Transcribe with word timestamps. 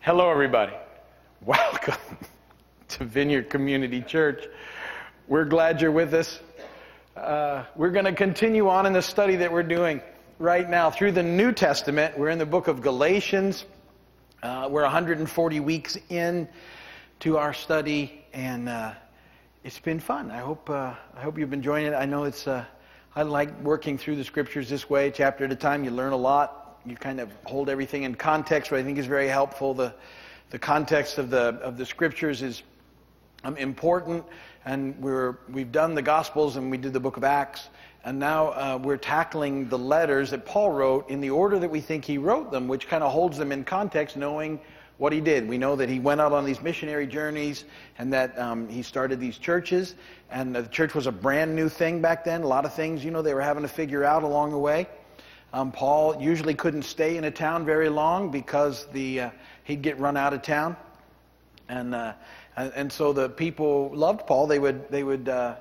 Hello, 0.00 0.30
everybody. 0.30 0.72
Welcome 1.44 1.96
to 2.88 3.04
Vineyard 3.04 3.50
Community 3.50 4.00
Church. 4.00 4.46
We're 5.26 5.44
glad 5.44 5.80
you're 5.80 5.90
with 5.90 6.14
us. 6.14 6.38
Uh, 7.16 7.64
we're 7.74 7.90
going 7.90 8.04
to 8.04 8.12
continue 8.12 8.68
on 8.68 8.86
in 8.86 8.92
the 8.92 9.02
study 9.02 9.34
that 9.36 9.52
we're 9.52 9.64
doing 9.64 10.00
right 10.38 10.70
now 10.70 10.88
through 10.88 11.12
the 11.12 11.24
New 11.24 11.50
Testament. 11.50 12.16
We're 12.16 12.28
in 12.28 12.38
the 12.38 12.46
book 12.46 12.68
of 12.68 12.80
Galatians. 12.80 13.64
Uh, 14.40 14.68
we're 14.70 14.84
140 14.84 15.60
weeks 15.60 15.98
in 16.08 16.48
to 17.20 17.36
our 17.36 17.52
study, 17.52 18.24
and 18.32 18.68
uh, 18.68 18.94
it's 19.64 19.80
been 19.80 19.98
fun. 19.98 20.30
I 20.30 20.38
hope 20.38 20.70
uh, 20.70 20.94
I 21.16 21.20
hope 21.20 21.38
you've 21.38 21.50
been 21.50 21.58
enjoying 21.58 21.86
it. 21.86 21.92
I 21.92 22.06
know 22.06 22.22
it's. 22.22 22.46
Uh, 22.46 22.64
I 23.16 23.22
like 23.22 23.60
working 23.62 23.98
through 23.98 24.14
the 24.14 24.24
scriptures 24.24 24.68
this 24.68 24.88
way, 24.88 25.10
chapter 25.10 25.44
at 25.44 25.50
a 25.50 25.56
time. 25.56 25.82
You 25.82 25.90
learn 25.90 26.12
a 26.12 26.16
lot 26.16 26.57
you 26.90 26.96
kind 26.96 27.20
of 27.20 27.30
hold 27.44 27.68
everything 27.68 28.04
in 28.04 28.14
context, 28.14 28.70
which 28.70 28.80
I 28.80 28.84
think 28.84 28.98
is 28.98 29.06
very 29.06 29.28
helpful. 29.28 29.74
The, 29.74 29.94
the 30.50 30.58
context 30.58 31.18
of 31.18 31.30
the, 31.30 31.58
of 31.62 31.76
the 31.76 31.84
scriptures 31.84 32.42
is 32.42 32.62
um, 33.44 33.56
important, 33.56 34.24
and 34.64 34.98
we're, 35.00 35.38
we've 35.50 35.70
done 35.70 35.94
the 35.94 36.02
Gospels 36.02 36.56
and 36.56 36.70
we 36.70 36.78
did 36.78 36.92
the 36.92 37.00
book 37.00 37.16
of 37.16 37.24
Acts, 37.24 37.68
and 38.04 38.18
now 38.18 38.48
uh, 38.48 38.78
we're 38.82 38.96
tackling 38.96 39.68
the 39.68 39.78
letters 39.78 40.30
that 40.30 40.46
Paul 40.46 40.70
wrote 40.70 41.10
in 41.10 41.20
the 41.20 41.30
order 41.30 41.58
that 41.58 41.70
we 41.70 41.80
think 41.80 42.04
he 42.04 42.18
wrote 42.18 42.50
them, 42.50 42.68
which 42.68 42.88
kind 42.88 43.04
of 43.04 43.12
holds 43.12 43.36
them 43.36 43.52
in 43.52 43.64
context, 43.64 44.16
knowing 44.16 44.60
what 44.98 45.12
he 45.12 45.20
did. 45.20 45.48
We 45.48 45.58
know 45.58 45.76
that 45.76 45.88
he 45.88 46.00
went 46.00 46.20
out 46.20 46.32
on 46.32 46.44
these 46.44 46.60
missionary 46.60 47.06
journeys 47.06 47.64
and 47.98 48.12
that 48.12 48.36
um, 48.38 48.68
he 48.68 48.82
started 48.82 49.20
these 49.20 49.38
churches, 49.38 49.94
and 50.30 50.54
the 50.54 50.64
church 50.64 50.94
was 50.94 51.06
a 51.06 51.12
brand 51.12 51.54
new 51.54 51.68
thing 51.68 52.00
back 52.00 52.24
then. 52.24 52.42
A 52.42 52.46
lot 52.46 52.64
of 52.64 52.74
things, 52.74 53.04
you 53.04 53.10
know, 53.10 53.22
they 53.22 53.34
were 53.34 53.42
having 53.42 53.62
to 53.62 53.68
figure 53.68 54.04
out 54.04 54.22
along 54.22 54.50
the 54.50 54.58
way. 54.58 54.88
Um, 55.52 55.72
Paul 55.72 56.20
usually 56.20 56.54
couldn't 56.54 56.82
stay 56.82 57.16
in 57.16 57.24
a 57.24 57.30
town 57.30 57.64
very 57.64 57.88
long 57.88 58.30
because 58.30 58.86
the, 58.92 59.20
uh, 59.20 59.30
he'd 59.64 59.80
get 59.80 59.98
run 59.98 60.16
out 60.16 60.34
of 60.34 60.42
town. 60.42 60.76
And, 61.68 61.94
uh, 61.94 62.14
and, 62.56 62.72
and, 62.74 62.92
so 62.92 63.12
the 63.12 63.30
people 63.30 63.90
loved 63.94 64.26
Paul. 64.26 64.46
They 64.46 64.58
would, 64.58 64.90
they 64.90 65.02
would 65.02 65.28
uh, 65.28 65.56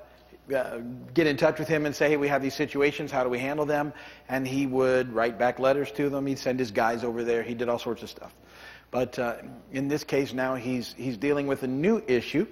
uh, 0.54 0.80
get 1.14 1.28
in 1.28 1.38
touch 1.38 1.60
with 1.60 1.70
him 1.70 1.86
and 1.86 1.96
say, 1.96 2.10
hey, 2.10 2.18
we 2.18 2.28
have 2.28 2.42
these 2.42 2.56
situations. 2.56 3.12
How 3.12 3.24
do 3.24 3.30
we 3.30 3.40
handle 3.40 3.66
them? 3.66 3.94
And 4.28 4.46
he 4.46 4.66
would 4.66 5.14
write 5.14 5.38
back 5.38 5.60
letters 5.60 5.92
to 5.94 6.10
them. 6.10 6.26
He'd 6.26 6.40
send 6.40 6.60
his 6.60 6.72
guys 6.72 7.04
over 7.04 7.24
there. 7.24 7.44
He 7.44 7.54
did 7.54 7.70
all 7.70 7.80
sorts 7.80 8.04
of 8.04 8.10
stuff. 8.10 8.34
But 8.92 9.18
uh, 9.20 9.38
in 9.72 9.88
this 9.88 10.04
case 10.04 10.34
now, 10.34 10.56
he's, 10.56 10.94
he's 10.98 11.18
dealing 11.18 11.48
with 11.48 11.64
a 11.64 11.68
new 11.68 12.02
issue 12.08 12.48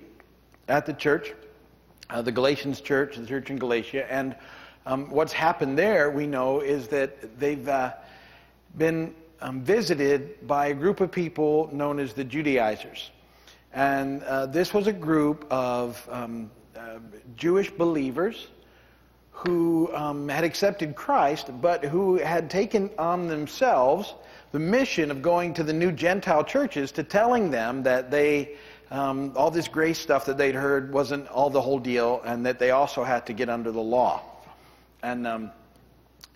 at 0.68 0.86
the 0.86 0.94
church, 0.94 1.34
uh, 2.10 2.22
the 2.22 2.32
Galatians 2.32 2.82
church, 2.82 3.16
the 3.16 3.26
church 3.26 3.50
in 3.50 3.58
Galatia. 3.58 4.12
And 4.12 4.36
um, 4.86 5.10
what's 5.10 5.34
happened 5.34 5.78
there, 5.78 6.12
we 6.12 6.28
know, 6.28 6.60
is 6.60 6.88
that 6.90 7.40
they've 7.40 7.68
uh, 7.68 7.94
been 8.78 9.16
um, 9.42 9.62
visited 9.62 10.48
by 10.48 10.68
a 10.68 10.74
group 10.74 11.02
of 11.02 11.12
people 11.12 11.70
known 11.74 12.00
as 12.00 12.14
the 12.14 12.24
Judaizers. 12.24 13.10
And 13.74 14.24
uh, 14.24 14.46
this 14.46 14.74
was 14.74 14.88
a 14.88 14.94
group 14.94 15.46
of 15.50 16.08
um, 16.12 16.52
uh, 16.76 17.00
Jewish 17.36 17.72
believers 17.72 18.48
who 19.32 19.94
um, 19.94 20.30
had 20.30 20.44
accepted 20.44 20.96
Christ, 20.96 21.50
but 21.62 21.84
who 21.84 22.18
had 22.18 22.50
taken 22.50 22.90
on 22.98 23.28
themselves 23.28 24.14
the 24.52 24.60
mission 24.60 25.12
of 25.12 25.22
going 25.22 25.54
to 25.56 25.64
the 25.64 25.74
new 25.74 25.92
Gentile 25.92 26.44
churches 26.44 26.92
to 26.94 27.04
telling 27.04 27.52
them 27.52 27.84
that 27.84 28.12
they, 28.12 28.56
um, 28.92 29.34
all 29.36 29.52
this 29.52 29.68
grace 29.68 30.00
stuff 30.00 30.26
that 30.26 30.38
they'd 30.38 30.56
heard 30.56 30.94
wasn't 30.94 31.28
all 31.28 31.50
the 31.50 31.60
whole 31.60 31.80
deal, 31.80 32.22
and 32.24 32.46
that 32.46 32.60
they 32.60 32.72
also 32.72 33.04
had 33.04 33.26
to 33.26 33.34
get 33.34 33.50
under 33.50 33.72
the 33.72 33.82
law 33.82 34.22
and 35.06 35.28
um, 35.28 35.52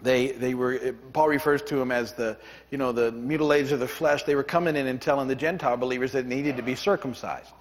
they 0.02 0.32
they 0.32 0.54
were 0.54 0.94
Paul 1.14 1.28
refers 1.28 1.62
to 1.64 1.76
them 1.76 1.92
as 1.92 2.14
the 2.14 2.38
you 2.70 2.78
know 2.78 2.92
the 2.92 3.12
mutilators 3.12 3.72
of 3.72 3.80
the 3.80 3.88
flesh. 3.88 4.24
They 4.24 4.36
were 4.36 4.44
coming 4.44 4.76
in 4.76 4.88
and 4.88 5.02
telling 5.02 5.28
the 5.28 5.36
Gentile 5.36 5.78
believers 5.78 6.12
that 6.12 6.30
they 6.30 6.36
needed 6.36 6.58
to 6.58 6.64
be 6.64 6.76
circumcised. 6.76 7.52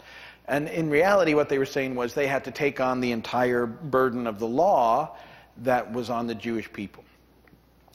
And 0.47 0.69
in 0.69 0.89
reality, 0.89 1.35
what 1.35 1.49
they 1.49 1.59
were 1.59 1.67
saying 1.67 1.95
was 1.95 2.15
they 2.15 2.27
had 2.27 2.45
to 2.45 2.51
take 2.51 2.81
on 2.81 3.01
the 3.01 3.13
entire 3.13 3.67
burden 3.67 4.27
of 4.27 4.39
the 4.39 4.47
law 4.49 5.17
that 5.59 5.93
was 5.93 6.09
on 6.09 6.27
the 6.27 6.35
Jewish 6.35 6.73
people. 6.73 7.05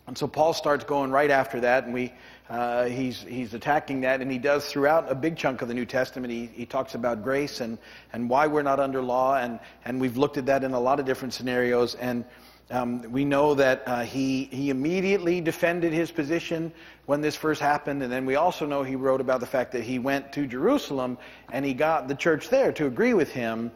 And 0.06 0.18
so 0.18 0.28
Paul 0.28 0.54
starts 0.54 0.84
going 0.84 1.12
right 1.12 1.32
after 1.32 1.62
that, 1.62 1.86
and 1.86 1.94
we, 1.94 2.12
uh, 2.50 2.86
he's, 2.86 3.22
he's 3.22 3.54
attacking 3.54 4.02
that, 4.02 4.22
and 4.22 4.30
he 4.30 4.38
does 4.38 4.66
throughout 4.70 5.10
a 5.10 5.16
big 5.16 5.38
chunk 5.38 5.62
of 5.62 5.70
the 5.70 5.74
New 5.74 5.86
Testament. 5.86 6.32
He, 6.32 6.48
he 6.48 6.66
talks 6.66 6.94
about 6.94 7.24
grace 7.24 7.62
and, 7.62 7.78
and 8.12 8.30
why 8.30 8.48
we're 8.48 8.64
not 8.64 8.82
under 8.82 9.02
law, 9.02 9.38
and, 9.38 9.60
and 9.86 10.02
we've 10.02 10.18
looked 10.18 10.38
at 10.38 10.46
that 10.48 10.66
in 10.66 10.74
a 10.74 10.80
lot 10.80 11.00
of 11.00 11.06
different 11.06 11.34
scenarios. 11.34 11.96
And 11.96 12.26
um, 12.72 13.12
we 13.12 13.26
know 13.26 13.54
that 13.56 13.84
uh, 13.86 14.04
he, 14.04 14.46
he 14.46 14.70
immediately 14.70 15.42
defended 15.42 15.94
his 15.94 16.12
position 16.12 16.72
when 17.06 17.22
this 17.22 17.36
first 17.36 17.62
happened, 17.62 18.02
and 18.02 18.12
then 18.12 18.26
we 18.26 18.36
also 18.36 18.66
know 18.66 18.84
he 18.84 18.96
wrote 18.96 19.22
about 19.22 19.40
the 19.40 19.46
fact 19.46 19.72
that 19.74 19.84
he 19.84 20.00
went 20.00 20.32
to 20.34 20.48
Jerusalem 20.48 21.18
and 21.52 21.66
he 21.66 21.74
got 21.74 22.08
the 22.08 22.16
church 22.16 22.50
there 22.50 22.72
to 22.74 22.88
agree 22.88 23.14
with 23.14 23.32
him 23.32 23.72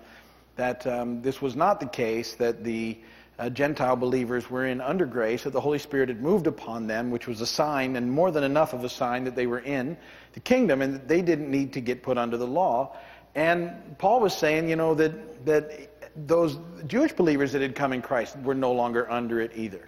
that 0.55 0.87
um, 0.87 1.21
this 1.21 1.41
was 1.41 1.55
not 1.55 1.79
the 1.79 1.85
case, 1.85 2.33
that 2.35 2.63
the 2.63 2.97
uh, 3.39 3.49
Gentile 3.49 3.95
believers 3.95 4.49
were 4.49 4.65
in 4.65 4.81
under 4.81 5.05
grace, 5.05 5.43
that 5.43 5.53
the 5.53 5.61
Holy 5.61 5.77
Spirit 5.77 6.09
had 6.09 6.21
moved 6.21 6.47
upon 6.47 6.87
them, 6.87 7.11
which 7.11 7.27
was 7.27 7.41
a 7.41 7.45
sign, 7.45 7.95
and 7.95 8.11
more 8.11 8.31
than 8.31 8.43
enough 8.43 8.73
of 8.73 8.83
a 8.83 8.89
sign 8.89 9.23
that 9.25 9.35
they 9.35 9.45
were 9.45 9.59
in 9.59 9.95
the 10.33 10.39
kingdom 10.39 10.81
and 10.81 10.95
that 10.95 11.07
they 11.07 11.21
didn't 11.21 11.49
need 11.49 11.73
to 11.73 11.81
get 11.81 12.01
put 12.01 12.17
under 12.17 12.37
the 12.37 12.47
law. 12.47 12.95
And 13.35 13.71
Paul 13.99 14.19
was 14.19 14.35
saying, 14.35 14.67
you 14.69 14.75
know, 14.75 14.95
that, 14.95 15.45
that 15.45 15.96
those 16.25 16.57
Jewish 16.87 17.13
believers 17.13 17.51
that 17.51 17.61
had 17.61 17.75
come 17.75 17.93
in 17.93 18.01
Christ 18.01 18.37
were 18.39 18.55
no 18.55 18.71
longer 18.71 19.09
under 19.09 19.39
it 19.39 19.51
either. 19.55 19.87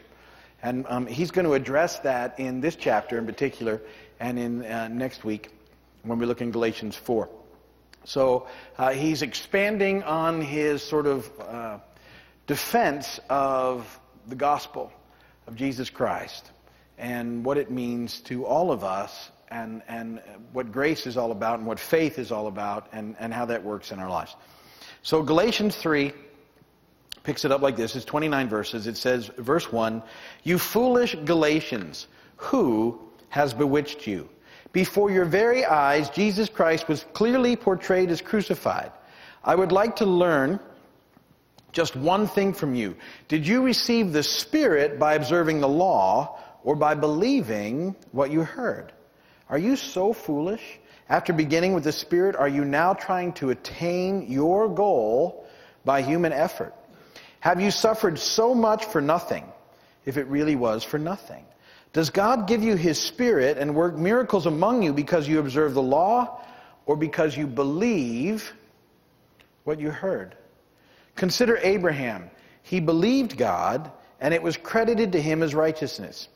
And 0.61 0.85
um, 0.89 1.07
he's 1.07 1.31
going 1.31 1.45
to 1.45 1.53
address 1.53 1.99
that 1.99 2.39
in 2.39 2.61
this 2.61 2.75
chapter 2.75 3.17
in 3.17 3.25
particular 3.25 3.81
and 4.19 4.37
in 4.37 4.65
uh, 4.65 4.89
next 4.89 5.23
week 5.23 5.49
when 6.03 6.19
we 6.19 6.25
look 6.25 6.41
in 6.41 6.51
Galatians 6.51 6.95
4. 6.95 7.29
So 8.03 8.47
uh, 8.77 8.91
he's 8.91 9.21
expanding 9.21 10.03
on 10.03 10.41
his 10.41 10.81
sort 10.83 11.07
of 11.07 11.29
uh, 11.39 11.79
defense 12.47 13.19
of 13.29 13.99
the 14.27 14.35
gospel 14.35 14.91
of 15.47 15.55
Jesus 15.55 15.89
Christ 15.89 16.51
and 16.97 17.43
what 17.43 17.57
it 17.57 17.71
means 17.71 18.19
to 18.21 18.45
all 18.45 18.71
of 18.71 18.83
us 18.83 19.31
and, 19.49 19.81
and 19.87 20.21
what 20.53 20.71
grace 20.71 21.07
is 21.07 21.17
all 21.17 21.31
about 21.31 21.59
and 21.59 21.67
what 21.67 21.79
faith 21.79 22.19
is 22.19 22.31
all 22.31 22.47
about 22.47 22.87
and, 22.91 23.15
and 23.19 23.33
how 23.33 23.45
that 23.45 23.63
works 23.63 23.91
in 23.91 23.99
our 23.99 24.09
lives. 24.09 24.35
So 25.03 25.23
Galatians 25.23 25.75
3 25.77 26.13
picks 27.23 27.45
it 27.45 27.51
up 27.51 27.61
like 27.61 27.75
this. 27.75 27.95
It's 27.95 28.05
29 28.05 28.49
verses. 28.49 28.87
It 28.87 28.97
says, 28.97 29.27
verse 29.37 29.71
1, 29.71 30.03
You 30.43 30.57
foolish 30.57 31.15
Galatians, 31.25 32.07
who 32.37 32.99
has 33.29 33.53
bewitched 33.53 34.07
you? 34.07 34.29
Before 34.71 35.09
your 35.09 35.25
very 35.25 35.65
eyes, 35.65 36.09
Jesus 36.09 36.49
Christ 36.49 36.87
was 36.87 37.05
clearly 37.13 37.55
portrayed 37.55 38.11
as 38.11 38.21
crucified. 38.21 38.91
I 39.43 39.55
would 39.55 39.71
like 39.71 39.95
to 39.97 40.05
learn 40.05 40.59
just 41.71 41.95
one 41.95 42.27
thing 42.27 42.53
from 42.53 42.75
you. 42.75 42.95
Did 43.27 43.47
you 43.47 43.63
receive 43.63 44.11
the 44.11 44.23
Spirit 44.23 44.99
by 44.99 45.13
observing 45.13 45.61
the 45.61 45.67
law 45.67 46.39
or 46.63 46.75
by 46.75 46.95
believing 46.95 47.95
what 48.11 48.31
you 48.31 48.41
heard? 48.41 48.91
Are 49.49 49.57
you 49.57 49.75
so 49.75 50.13
foolish? 50.13 50.79
After 51.09 51.33
beginning 51.33 51.73
with 51.73 51.83
the 51.83 51.91
Spirit, 51.91 52.35
are 52.35 52.47
you 52.47 52.63
now 52.63 52.93
trying 52.93 53.33
to 53.33 53.49
attain 53.49 54.31
your 54.31 54.69
goal 54.69 55.47
by 55.83 56.03
human 56.03 56.31
effort? 56.31 56.73
Have 57.39 57.59
you 57.59 57.71
suffered 57.71 58.19
so 58.19 58.53
much 58.53 58.85
for 58.85 59.01
nothing, 59.01 59.45
if 60.05 60.17
it 60.17 60.27
really 60.27 60.55
was 60.55 60.83
for 60.83 60.99
nothing? 60.99 61.43
Does 61.93 62.11
God 62.11 62.47
give 62.47 62.61
you 62.61 62.75
His 62.75 62.99
Spirit 62.99 63.57
and 63.57 63.73
work 63.73 63.97
miracles 63.97 64.45
among 64.45 64.83
you 64.83 64.93
because 64.93 65.27
you 65.27 65.39
observe 65.39 65.73
the 65.73 65.81
law 65.81 66.41
or 66.85 66.95
because 66.95 67.35
you 67.35 67.47
believe 67.47 68.53
what 69.63 69.79
you 69.79 69.89
heard? 69.89 70.35
Consider 71.15 71.57
Abraham. 71.57 72.29
He 72.61 72.79
believed 72.79 73.35
God, 73.35 73.91
and 74.21 74.33
it 74.33 74.43
was 74.43 74.57
credited 74.57 75.13
to 75.13 75.21
him 75.21 75.41
as 75.41 75.55
righteousness. 75.55 76.27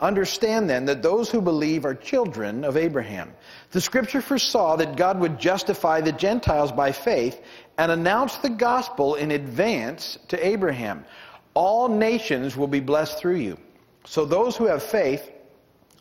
Understand 0.00 0.70
then 0.70 0.86
that 0.86 1.02
those 1.02 1.30
who 1.30 1.42
believe 1.42 1.84
are 1.84 1.94
children 1.94 2.64
of 2.64 2.78
Abraham. 2.78 3.32
The 3.72 3.82
scripture 3.82 4.22
foresaw 4.22 4.76
that 4.76 4.96
God 4.96 5.20
would 5.20 5.38
justify 5.38 6.00
the 6.00 6.12
Gentiles 6.12 6.72
by 6.72 6.92
faith 6.92 7.38
and 7.76 7.92
announce 7.92 8.36
the 8.38 8.48
gospel 8.48 9.16
in 9.16 9.30
advance 9.30 10.18
to 10.28 10.46
Abraham. 10.46 11.04
All 11.52 11.88
nations 11.88 12.56
will 12.56 12.66
be 12.66 12.80
blessed 12.80 13.18
through 13.18 13.36
you. 13.36 13.58
So 14.06 14.24
those 14.24 14.56
who 14.56 14.66
have 14.66 14.82
faith 14.82 15.30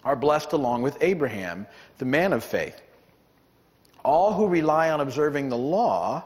are 0.05 0.15
blessed 0.15 0.53
along 0.53 0.81
with 0.81 0.97
Abraham, 1.01 1.67
the 1.97 2.05
man 2.05 2.31
of 2.31 2.43
faith. 2.43 2.81
All 4.05 4.33
who 4.33 4.47
rely 4.47 4.91
on 4.91 5.01
observing 5.01 5.49
the 5.49 5.57
law 5.57 6.23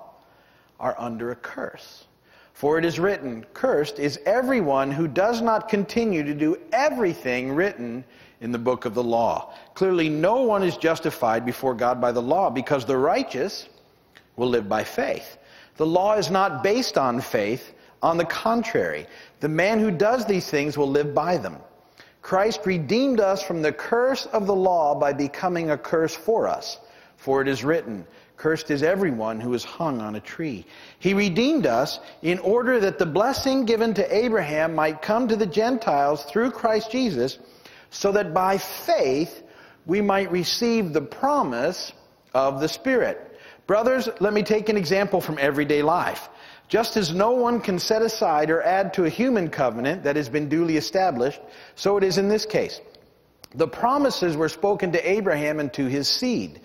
are 0.79 0.95
under 0.99 1.31
a 1.31 1.35
curse. 1.35 2.05
For 2.53 2.77
it 2.77 2.85
is 2.85 2.99
written, 2.99 3.45
Cursed 3.53 3.99
is 3.99 4.19
everyone 4.25 4.91
who 4.91 5.07
does 5.07 5.41
not 5.41 5.67
continue 5.67 6.23
to 6.23 6.33
do 6.33 6.57
everything 6.71 7.51
written 7.51 8.05
in 8.41 8.51
the 8.51 8.59
book 8.59 8.85
of 8.85 8.93
the 8.93 9.03
law. 9.03 9.53
Clearly, 9.73 10.07
no 10.07 10.43
one 10.43 10.63
is 10.63 10.77
justified 10.77 11.45
before 11.45 11.73
God 11.73 11.99
by 11.99 12.11
the 12.11 12.21
law 12.21 12.49
because 12.49 12.85
the 12.85 12.97
righteous 12.97 13.67
will 14.35 14.49
live 14.49 14.69
by 14.69 14.83
faith. 14.83 15.37
The 15.77 15.85
law 15.85 16.13
is 16.15 16.29
not 16.29 16.63
based 16.63 16.97
on 16.97 17.19
faith. 17.19 17.73
On 18.03 18.17
the 18.17 18.25
contrary, 18.25 19.07
the 19.39 19.47
man 19.47 19.79
who 19.79 19.89
does 19.89 20.25
these 20.25 20.49
things 20.49 20.77
will 20.77 20.89
live 20.89 21.15
by 21.15 21.37
them. 21.37 21.55
Christ 22.21 22.61
redeemed 22.65 23.19
us 23.19 23.41
from 23.41 23.61
the 23.61 23.71
curse 23.71 24.25
of 24.27 24.45
the 24.45 24.55
law 24.55 24.93
by 24.93 25.13
becoming 25.13 25.71
a 25.71 25.77
curse 25.77 26.13
for 26.13 26.47
us. 26.47 26.79
For 27.15 27.41
it 27.41 27.47
is 27.47 27.63
written, 27.63 28.05
Cursed 28.37 28.71
is 28.71 28.83
everyone 28.83 29.39
who 29.39 29.53
is 29.53 29.63
hung 29.63 30.01
on 30.01 30.15
a 30.15 30.19
tree. 30.19 30.65
He 30.99 31.13
redeemed 31.13 31.65
us 31.65 31.99
in 32.21 32.39
order 32.39 32.79
that 32.79 32.97
the 32.97 33.05
blessing 33.05 33.65
given 33.65 33.93
to 33.93 34.15
Abraham 34.15 34.75
might 34.75 35.01
come 35.01 35.27
to 35.27 35.35
the 35.35 35.45
Gentiles 35.45 36.23
through 36.25 36.51
Christ 36.51 36.91
Jesus, 36.91 37.39
so 37.89 38.11
that 38.11 38.33
by 38.33 38.57
faith 38.57 39.43
we 39.85 40.01
might 40.01 40.31
receive 40.31 40.93
the 40.93 41.01
promise 41.01 41.93
of 42.33 42.59
the 42.59 42.67
Spirit. 42.67 43.37
Brothers, 43.67 44.09
let 44.19 44.33
me 44.33 44.43
take 44.43 44.67
an 44.67 44.77
example 44.77 45.21
from 45.21 45.37
everyday 45.39 45.83
life. 45.83 46.29
Just 46.67 46.97
as 46.97 47.13
no 47.13 47.31
one 47.31 47.61
can 47.61 47.77
set 47.77 48.01
aside 48.01 48.49
or 48.49 48.61
add 48.61 48.93
to 48.95 49.05
a 49.05 49.09
human 49.09 49.49
covenant 49.49 50.03
that 50.03 50.15
has 50.15 50.27
been 50.27 50.49
duly 50.49 50.75
established, 50.75 51.39
so 51.75 51.97
it 51.97 52.03
is 52.03 52.17
in 52.17 52.29
this 52.29 52.45
case. 52.45 52.81
The 53.55 53.67
promises 53.67 54.35
were 54.35 54.49
spoken 54.49 54.91
to 54.93 55.09
Abraham 55.09 55.59
and 55.59 55.71
to 55.73 55.85
his 55.85 56.07
seed. 56.07 56.59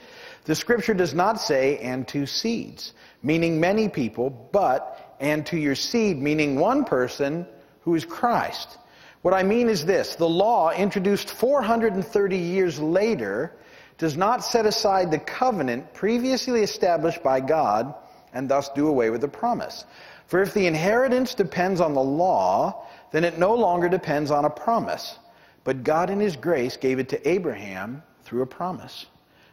The 0.48 0.54
scripture 0.54 0.94
does 0.94 1.12
not 1.12 1.42
say, 1.42 1.76
and 1.76 2.08
to 2.08 2.24
seeds, 2.24 2.94
meaning 3.22 3.60
many 3.60 3.90
people, 3.90 4.30
but, 4.30 5.14
and 5.20 5.44
to 5.44 5.58
your 5.58 5.74
seed, 5.74 6.16
meaning 6.16 6.58
one 6.58 6.86
person 6.86 7.46
who 7.82 7.94
is 7.94 8.06
Christ. 8.06 8.78
What 9.20 9.34
I 9.34 9.42
mean 9.42 9.68
is 9.68 9.84
this 9.84 10.14
the 10.14 10.26
law, 10.26 10.70
introduced 10.70 11.28
430 11.28 12.38
years 12.38 12.78
later, 12.80 13.58
does 13.98 14.16
not 14.16 14.42
set 14.42 14.64
aside 14.64 15.10
the 15.10 15.18
covenant 15.18 15.92
previously 15.92 16.62
established 16.62 17.22
by 17.22 17.40
God 17.40 17.94
and 18.32 18.48
thus 18.48 18.70
do 18.70 18.88
away 18.88 19.10
with 19.10 19.20
the 19.20 19.28
promise. 19.28 19.84
For 20.28 20.40
if 20.40 20.54
the 20.54 20.66
inheritance 20.66 21.34
depends 21.34 21.82
on 21.82 21.92
the 21.92 22.00
law, 22.00 22.86
then 23.12 23.24
it 23.24 23.38
no 23.38 23.54
longer 23.54 23.90
depends 23.90 24.30
on 24.30 24.46
a 24.46 24.50
promise. 24.50 25.18
But 25.64 25.84
God 25.84 26.08
in 26.08 26.20
His 26.20 26.36
grace 26.36 26.78
gave 26.78 26.98
it 27.00 27.10
to 27.10 27.28
Abraham 27.28 28.02
through 28.22 28.40
a 28.40 28.46
promise. 28.46 29.04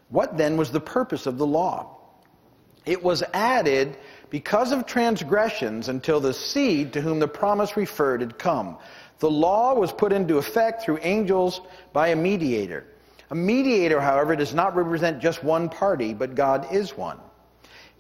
What 0.09 0.37
then 0.37 0.57
was 0.57 0.71
the 0.71 0.79
purpose 0.79 1.25
of 1.25 1.37
the 1.37 1.47
law? 1.47 1.97
It 2.85 3.03
was 3.03 3.23
added 3.33 3.97
because 4.29 4.71
of 4.71 4.85
transgressions 4.85 5.89
until 5.89 6.19
the 6.19 6.33
seed 6.33 6.93
to 6.93 7.01
whom 7.01 7.19
the 7.19 7.27
promise 7.27 7.75
referred 7.75 8.21
had 8.21 8.37
come. 8.37 8.77
The 9.19 9.31
law 9.31 9.73
was 9.73 9.91
put 9.91 10.13
into 10.13 10.37
effect 10.37 10.83
through 10.83 10.99
angels 11.01 11.61
by 11.93 12.09
a 12.09 12.15
mediator. 12.15 12.85
A 13.31 13.35
mediator, 13.35 13.99
however, 13.99 14.35
does 14.35 14.53
not 14.53 14.75
represent 14.75 15.21
just 15.21 15.43
one 15.43 15.69
party, 15.69 16.13
but 16.13 16.35
God 16.35 16.71
is 16.71 16.95
one. 16.95 17.19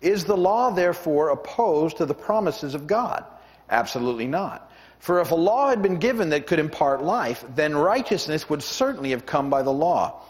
Is 0.01 0.25
the 0.25 0.37
law, 0.37 0.69
therefore, 0.69 1.29
opposed 1.29 1.97
to 1.97 2.05
the 2.05 2.13
promises 2.13 2.75
of 2.75 2.85
God? 2.85 3.25
Absolutely 3.69 4.27
not. 4.27 4.71
For 4.99 5.21
if 5.21 5.31
a 5.31 5.35
law 5.35 5.69
had 5.69 5.81
been 5.81 5.97
given 5.97 6.29
that 6.29 6.47
could 6.47 6.59
impart 6.59 7.03
life, 7.03 7.43
then 7.55 7.75
righteousness 7.75 8.49
would 8.49 8.61
certainly 8.61 9.11
have 9.11 9.25
come 9.25 9.49
by 9.49 9.63
the 9.63 9.73
law. 9.73 10.21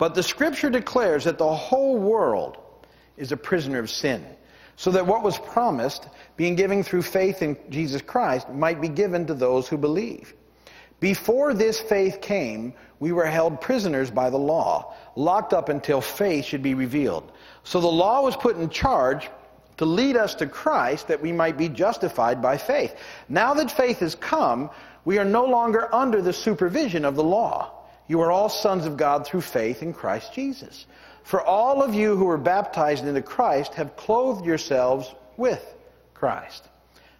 But 0.00 0.14
the 0.14 0.22
scripture 0.22 0.70
declares 0.70 1.24
that 1.24 1.36
the 1.36 1.54
whole 1.54 1.98
world 1.98 2.56
is 3.18 3.32
a 3.32 3.36
prisoner 3.36 3.80
of 3.80 3.90
sin, 3.90 4.24
so 4.76 4.90
that 4.92 5.06
what 5.06 5.22
was 5.22 5.38
promised, 5.38 6.08
being 6.38 6.54
given 6.54 6.82
through 6.82 7.02
faith 7.02 7.42
in 7.42 7.54
Jesus 7.68 8.00
Christ, 8.00 8.48
might 8.48 8.80
be 8.80 8.88
given 8.88 9.26
to 9.26 9.34
those 9.34 9.68
who 9.68 9.76
believe. 9.76 10.32
Before 11.00 11.52
this 11.52 11.80
faith 11.82 12.22
came, 12.22 12.72
we 12.98 13.12
were 13.12 13.26
held 13.26 13.60
prisoners 13.60 14.10
by 14.10 14.30
the 14.30 14.38
law, 14.38 14.94
locked 15.16 15.52
up 15.52 15.68
until 15.68 16.00
faith 16.00 16.46
should 16.46 16.62
be 16.62 16.72
revealed. 16.72 17.30
So 17.64 17.78
the 17.78 17.86
law 17.86 18.22
was 18.22 18.36
put 18.36 18.56
in 18.56 18.70
charge 18.70 19.28
to 19.76 19.84
lead 19.84 20.16
us 20.16 20.34
to 20.36 20.46
Christ 20.46 21.08
that 21.08 21.20
we 21.20 21.30
might 21.30 21.58
be 21.58 21.68
justified 21.68 22.40
by 22.40 22.56
faith. 22.56 22.96
Now 23.28 23.52
that 23.52 23.70
faith 23.70 23.98
has 23.98 24.14
come, 24.14 24.70
we 25.04 25.18
are 25.18 25.26
no 25.26 25.44
longer 25.44 25.94
under 25.94 26.22
the 26.22 26.32
supervision 26.32 27.04
of 27.04 27.16
the 27.16 27.24
law. 27.24 27.79
You 28.10 28.22
are 28.22 28.32
all 28.32 28.48
sons 28.48 28.86
of 28.86 28.96
God 28.96 29.24
through 29.24 29.42
faith 29.42 29.84
in 29.84 29.92
Christ 29.92 30.34
Jesus. 30.34 30.86
For 31.22 31.40
all 31.40 31.80
of 31.80 31.94
you 31.94 32.16
who 32.16 32.24
were 32.24 32.38
baptized 32.38 33.04
into 33.04 33.22
Christ 33.22 33.74
have 33.74 33.94
clothed 33.94 34.44
yourselves 34.44 35.14
with 35.36 35.64
Christ. 36.12 36.66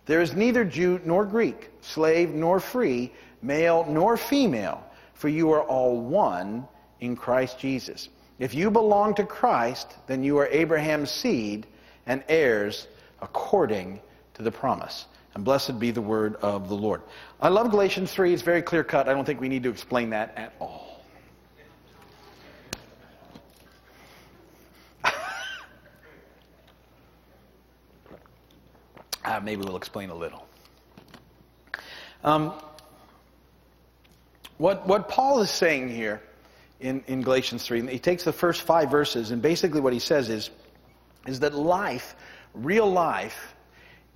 There 0.06 0.20
is 0.20 0.34
neither 0.34 0.64
Jew 0.64 1.00
nor 1.04 1.24
Greek, 1.24 1.70
slave 1.80 2.30
nor 2.30 2.58
free, 2.58 3.12
male 3.40 3.86
nor 3.88 4.16
female, 4.16 4.84
for 5.14 5.28
you 5.28 5.52
are 5.52 5.62
all 5.62 5.96
one 6.00 6.66
in 6.98 7.14
Christ 7.14 7.60
Jesus. 7.60 8.08
If 8.40 8.52
you 8.52 8.68
belong 8.68 9.14
to 9.14 9.24
Christ, 9.24 9.94
then 10.08 10.24
you 10.24 10.38
are 10.38 10.48
Abraham's 10.48 11.12
seed 11.12 11.68
and 12.04 12.24
heirs 12.28 12.88
according 13.22 14.00
to 14.34 14.42
the 14.42 14.50
promise. 14.50 15.06
And 15.34 15.44
blessed 15.44 15.78
be 15.78 15.90
the 15.92 16.02
word 16.02 16.36
of 16.36 16.68
the 16.68 16.74
Lord. 16.74 17.02
I 17.40 17.48
love 17.48 17.70
Galatians 17.70 18.12
3. 18.12 18.32
It's 18.32 18.42
very 18.42 18.62
clear 18.62 18.82
cut. 18.82 19.08
I 19.08 19.12
don't 19.12 19.24
think 19.24 19.40
we 19.40 19.48
need 19.48 19.62
to 19.62 19.70
explain 19.70 20.10
that 20.10 20.34
at 20.36 20.54
all. 20.60 21.02
uh, 29.24 29.40
maybe 29.44 29.62
we'll 29.62 29.76
explain 29.76 30.10
a 30.10 30.14
little. 30.14 30.46
Um, 32.24 32.52
what, 34.58 34.86
what 34.86 35.08
Paul 35.08 35.40
is 35.40 35.50
saying 35.50 35.88
here 35.88 36.20
in, 36.80 37.02
in 37.06 37.22
Galatians 37.22 37.64
3, 37.64 37.86
he 37.86 37.98
takes 37.98 38.24
the 38.24 38.32
first 38.32 38.62
five 38.62 38.90
verses, 38.90 39.30
and 39.30 39.40
basically 39.40 39.80
what 39.80 39.92
he 39.92 40.00
says 40.00 40.28
is, 40.28 40.50
is 41.26 41.40
that 41.40 41.54
life, 41.54 42.14
real 42.52 42.90
life, 42.90 43.54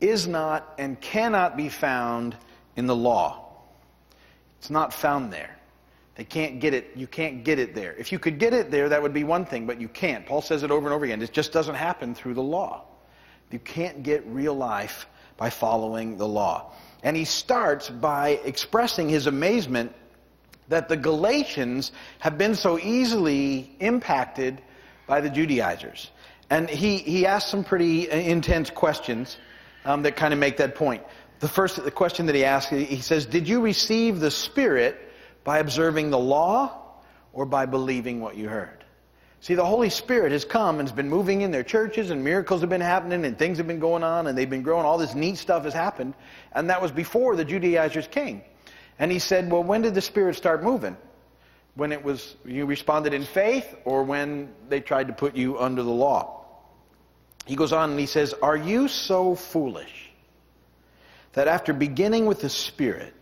is 0.00 0.26
not 0.26 0.75
and 0.79 1.00
cannot 1.00 1.56
be 1.56 1.69
found 1.69 2.37
in 2.76 2.87
the 2.87 2.96
law. 2.96 3.44
It's 4.58 4.70
not 4.70 4.93
found 4.93 5.32
there. 5.32 5.58
They 6.17 6.25
can't 6.25 6.61
get 6.61 6.75
it. 6.75 6.93
You 6.94 7.06
can't 7.06 7.44
get 7.44 7.58
it 7.58 7.75
there. 7.75 7.93
If 7.94 8.12
you 8.12 8.19
could 8.19 8.38
get 8.38 8.55
it 8.55 8.70
there, 8.70 8.88
that 8.88 9.02
would 9.02 9.12
be 9.12 9.25
one 9.25 9.44
thing, 9.44 9.67
but 9.67 9.81
you 9.81 9.88
can't. 9.88 10.25
Paul 10.25 10.43
says 10.43 10.62
it 10.62 10.70
over 10.70 10.87
and 10.87 10.94
over 10.94 11.05
again. 11.05 11.20
It 11.23 11.32
just 11.32 11.52
doesn't 11.52 11.75
happen 11.75 12.14
through 12.14 12.35
the 12.35 12.43
law. 12.43 12.85
You 13.50 13.58
can't 13.58 14.02
get 14.02 14.25
real 14.26 14.55
life 14.55 15.06
by 15.37 15.50
following 15.50 16.17
the 16.17 16.26
law. 16.26 16.73
And 17.02 17.17
he 17.17 17.25
starts 17.25 17.91
by 17.91 18.41
expressing 18.44 19.08
his 19.08 19.26
amazement 19.26 19.94
that 20.69 20.88
the 20.88 20.96
Galatians 20.96 21.93
have 22.20 22.38
been 22.38 22.55
so 22.55 22.79
easily 22.79 23.76
impacted 23.81 24.62
by 25.06 25.20
the 25.20 25.29
Judaizers. 25.29 26.11
And 26.49 26.69
he, 26.69 26.99
he 26.99 27.26
asks 27.26 27.50
some 27.50 27.64
pretty 27.64 28.08
intense 28.11 28.70
questions 28.70 29.37
um, 29.84 30.02
that 30.02 30.16
kind 30.16 30.32
of 30.32 30.40
make 30.40 30.58
that 30.58 30.75
point. 30.75 31.02
The 31.40 31.48
first 31.48 31.82
the 31.82 31.90
question 31.90 32.26
that 32.26 32.34
he 32.34 32.44
asks, 32.44 32.70
he 32.70 33.00
says, 33.00 33.26
Did 33.26 33.48
you 33.48 33.60
receive 33.60 34.20
the 34.20 34.31
Spirit 34.31 34.96
by 35.42 35.58
observing 35.58 36.10
the 36.10 36.19
law 36.19 36.81
or 37.32 37.44
by 37.44 37.66
believing 37.66 38.20
what 38.20 38.36
you 38.36 38.48
heard? 38.48 38.84
See, 39.44 39.54
the 39.54 39.64
Holy 39.64 39.90
Spirit 39.90 40.32
has 40.32 40.46
come 40.46 40.78
and 40.78 40.88
has 40.88 40.96
been 40.96 41.10
moving 41.10 41.43
in 41.43 41.50
their 41.50 41.62
churches, 41.62 42.10
and 42.10 42.24
miracles 42.24 42.62
have 42.62 42.70
been 42.70 42.81
happening, 42.81 43.26
and 43.26 43.38
things 43.38 43.58
have 43.58 43.67
been 43.67 43.79
going 43.79 44.03
on, 44.03 44.26
and 44.26 44.38
they've 44.38 44.48
been 44.48 44.62
growing. 44.62 44.86
All 44.86 44.96
this 44.96 45.14
neat 45.14 45.36
stuff 45.36 45.64
has 45.64 45.74
happened. 45.74 46.14
And 46.53 46.70
that 46.70 46.81
was 46.81 46.91
before 46.93 47.36
the 47.36 47.44
Judaizers 47.44 48.06
came. 48.06 48.41
And 48.98 49.12
he 49.12 49.19
said, 49.19 49.50
Well, 49.50 49.62
when 49.62 49.82
did 49.82 49.94
the 49.94 50.00
Spirit 50.00 50.36
start 50.36 50.62
moving? 50.62 50.96
When 51.74 51.93
it 51.93 52.03
was 52.03 52.36
you 52.46 52.64
responded 52.64 53.12
in 53.12 53.24
faith, 53.24 53.67
or 53.84 54.03
when 54.05 54.50
they 54.70 54.81
tried 54.81 55.08
to 55.08 55.12
put 55.12 55.36
you 55.36 55.58
under 55.58 55.82
the 55.82 55.91
law? 55.91 56.44
He 57.44 57.56
goes 57.56 57.72
on 57.72 57.91
and 57.91 57.98
he 57.98 58.06
says, 58.06 58.34
Are 58.43 58.56
you 58.56 58.89
so 58.89 59.34
foolish 59.34 60.10
that 61.32 61.48
after 61.48 61.72
beginning 61.72 62.27
with 62.27 62.41
the 62.41 62.48
Spirit, 62.48 63.13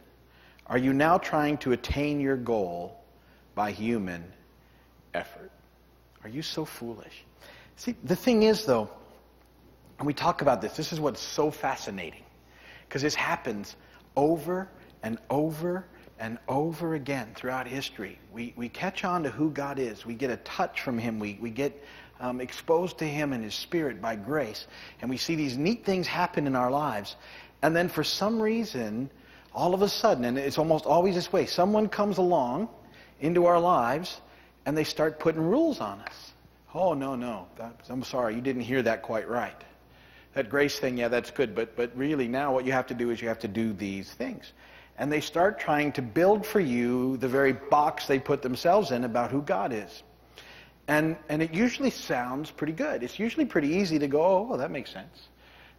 are 0.66 0.78
you 0.78 0.92
now 0.92 1.18
trying 1.18 1.58
to 1.58 1.72
attain 1.72 2.20
your 2.20 2.36
goal 2.36 3.00
by 3.54 3.72
human 3.72 4.24
effort? 5.12 5.50
Are 6.22 6.28
you 6.28 6.42
so 6.42 6.64
foolish? 6.64 7.24
See, 7.76 7.96
the 8.04 8.16
thing 8.16 8.44
is, 8.44 8.64
though, 8.64 8.88
and 9.98 10.06
we 10.06 10.14
talk 10.14 10.42
about 10.42 10.60
this, 10.60 10.76
this 10.76 10.92
is 10.92 11.00
what's 11.00 11.20
so 11.20 11.50
fascinating, 11.50 12.22
because 12.88 13.02
this 13.02 13.14
happens 13.14 13.76
over 14.16 14.68
and 15.02 15.18
over 15.30 15.84
and 16.18 16.38
over 16.48 16.94
again 16.94 17.32
throughout 17.34 17.66
history. 17.66 18.18
We, 18.32 18.52
we 18.56 18.68
catch 18.68 19.04
on 19.04 19.24
to 19.24 19.30
who 19.30 19.50
God 19.50 19.78
is, 19.80 20.06
we 20.06 20.14
get 20.14 20.30
a 20.30 20.36
touch 20.38 20.80
from 20.80 20.98
Him, 20.98 21.18
we, 21.18 21.38
we 21.40 21.50
get 21.50 21.84
um, 22.22 22.40
exposed 22.40 22.98
to 22.98 23.04
Him 23.04 23.32
and 23.32 23.44
His 23.44 23.54
Spirit 23.54 24.00
by 24.00 24.16
grace. 24.16 24.66
And 25.02 25.10
we 25.10 25.18
see 25.18 25.34
these 25.34 25.58
neat 25.58 25.84
things 25.84 26.06
happen 26.06 26.46
in 26.46 26.56
our 26.56 26.70
lives. 26.70 27.16
And 27.60 27.76
then 27.76 27.88
for 27.88 28.04
some 28.04 28.40
reason, 28.40 29.10
all 29.52 29.74
of 29.74 29.82
a 29.82 29.88
sudden, 29.88 30.24
and 30.24 30.38
it's 30.38 30.56
almost 30.56 30.86
always 30.86 31.16
this 31.16 31.32
way, 31.32 31.46
someone 31.46 31.88
comes 31.88 32.18
along 32.18 32.68
into 33.20 33.46
our 33.46 33.60
lives 33.60 34.20
and 34.64 34.76
they 34.78 34.84
start 34.84 35.18
putting 35.18 35.42
rules 35.42 35.80
on 35.80 36.00
us. 36.00 36.32
Oh, 36.74 36.94
no, 36.94 37.16
no. 37.16 37.48
That, 37.58 37.80
I'm 37.90 38.04
sorry, 38.04 38.34
you 38.34 38.40
didn't 38.40 38.62
hear 38.62 38.82
that 38.82 39.02
quite 39.02 39.28
right. 39.28 39.60
That 40.34 40.48
grace 40.48 40.78
thing, 40.78 40.96
yeah, 40.96 41.08
that's 41.08 41.30
good. 41.30 41.54
But, 41.54 41.76
but 41.76 41.94
really, 41.96 42.28
now 42.28 42.54
what 42.54 42.64
you 42.64 42.72
have 42.72 42.86
to 42.86 42.94
do 42.94 43.10
is 43.10 43.20
you 43.20 43.28
have 43.28 43.40
to 43.40 43.48
do 43.48 43.72
these 43.72 44.10
things. 44.10 44.52
And 44.96 45.10
they 45.10 45.20
start 45.20 45.58
trying 45.58 45.92
to 45.92 46.02
build 46.02 46.46
for 46.46 46.60
you 46.60 47.16
the 47.18 47.28
very 47.28 47.52
box 47.52 48.06
they 48.06 48.18
put 48.18 48.42
themselves 48.42 48.92
in 48.92 49.04
about 49.04 49.30
who 49.30 49.42
God 49.42 49.72
is. 49.72 50.02
And, 50.92 51.16
and 51.30 51.40
it 51.40 51.54
usually 51.54 51.88
sounds 51.88 52.50
pretty 52.50 52.74
good. 52.74 53.02
It's 53.02 53.18
usually 53.18 53.46
pretty 53.46 53.68
easy 53.76 53.98
to 53.98 54.08
go, 54.08 54.22
oh, 54.22 54.42
well, 54.42 54.58
that 54.58 54.70
makes 54.70 54.92
sense. 54.92 55.28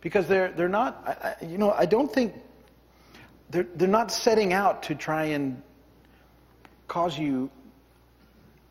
Because 0.02 0.28
they're, 0.28 0.52
they're 0.52 0.68
not, 0.68 1.04
I, 1.06 1.46
you 1.46 1.60
know, 1.60 1.70
I 1.70 1.86
don't 1.86 2.12
think, 2.12 2.34
they're, 3.52 3.68
they're 3.76 3.88
not 3.88 4.12
setting 4.12 4.54
out 4.54 4.82
to 4.84 4.96
try 4.96 5.26
and 5.26 5.62
cause 6.88 7.16
you 7.16 7.52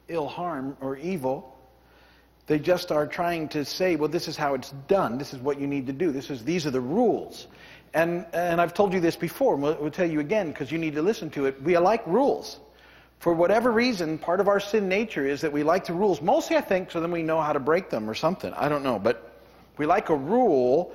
ill 0.08 0.26
harm 0.26 0.76
or 0.80 0.96
evil. 0.96 1.56
They 2.48 2.58
just 2.58 2.90
are 2.90 3.06
trying 3.06 3.50
to 3.50 3.64
say, 3.64 3.94
well, 3.94 4.08
this 4.08 4.26
is 4.26 4.36
how 4.36 4.54
it's 4.54 4.72
done. 4.88 5.18
This 5.18 5.32
is 5.32 5.38
what 5.38 5.60
you 5.60 5.68
need 5.68 5.86
to 5.86 5.92
do. 5.92 6.10
This 6.10 6.28
is, 6.28 6.42
these 6.42 6.66
are 6.66 6.72
the 6.72 6.80
rules. 6.80 7.46
And, 7.94 8.26
and 8.32 8.60
I've 8.60 8.74
told 8.74 8.94
you 8.94 8.98
this 8.98 9.14
before, 9.14 9.54
and 9.54 9.62
we'll, 9.62 9.76
we'll 9.80 9.90
tell 9.92 10.10
you 10.10 10.18
again 10.18 10.48
because 10.48 10.72
you 10.72 10.78
need 10.78 10.96
to 10.96 11.02
listen 11.02 11.30
to 11.30 11.46
it. 11.46 11.62
We 11.62 11.78
like 11.78 12.04
rules. 12.04 12.58
For 13.22 13.32
whatever 13.32 13.70
reason, 13.70 14.18
part 14.18 14.40
of 14.40 14.48
our 14.48 14.58
sin 14.58 14.88
nature 14.88 15.24
is 15.24 15.42
that 15.42 15.52
we 15.52 15.62
like 15.62 15.86
the 15.86 15.92
rules. 15.92 16.20
Mostly, 16.20 16.56
I 16.56 16.60
think, 16.60 16.90
so 16.90 17.00
then 17.00 17.12
we 17.12 17.22
know 17.22 17.40
how 17.40 17.52
to 17.52 17.60
break 17.60 17.88
them 17.88 18.10
or 18.10 18.14
something. 18.14 18.52
I 18.52 18.68
don't 18.68 18.82
know. 18.82 18.98
But 18.98 19.38
we 19.78 19.86
like 19.86 20.08
a 20.08 20.16
rule 20.16 20.92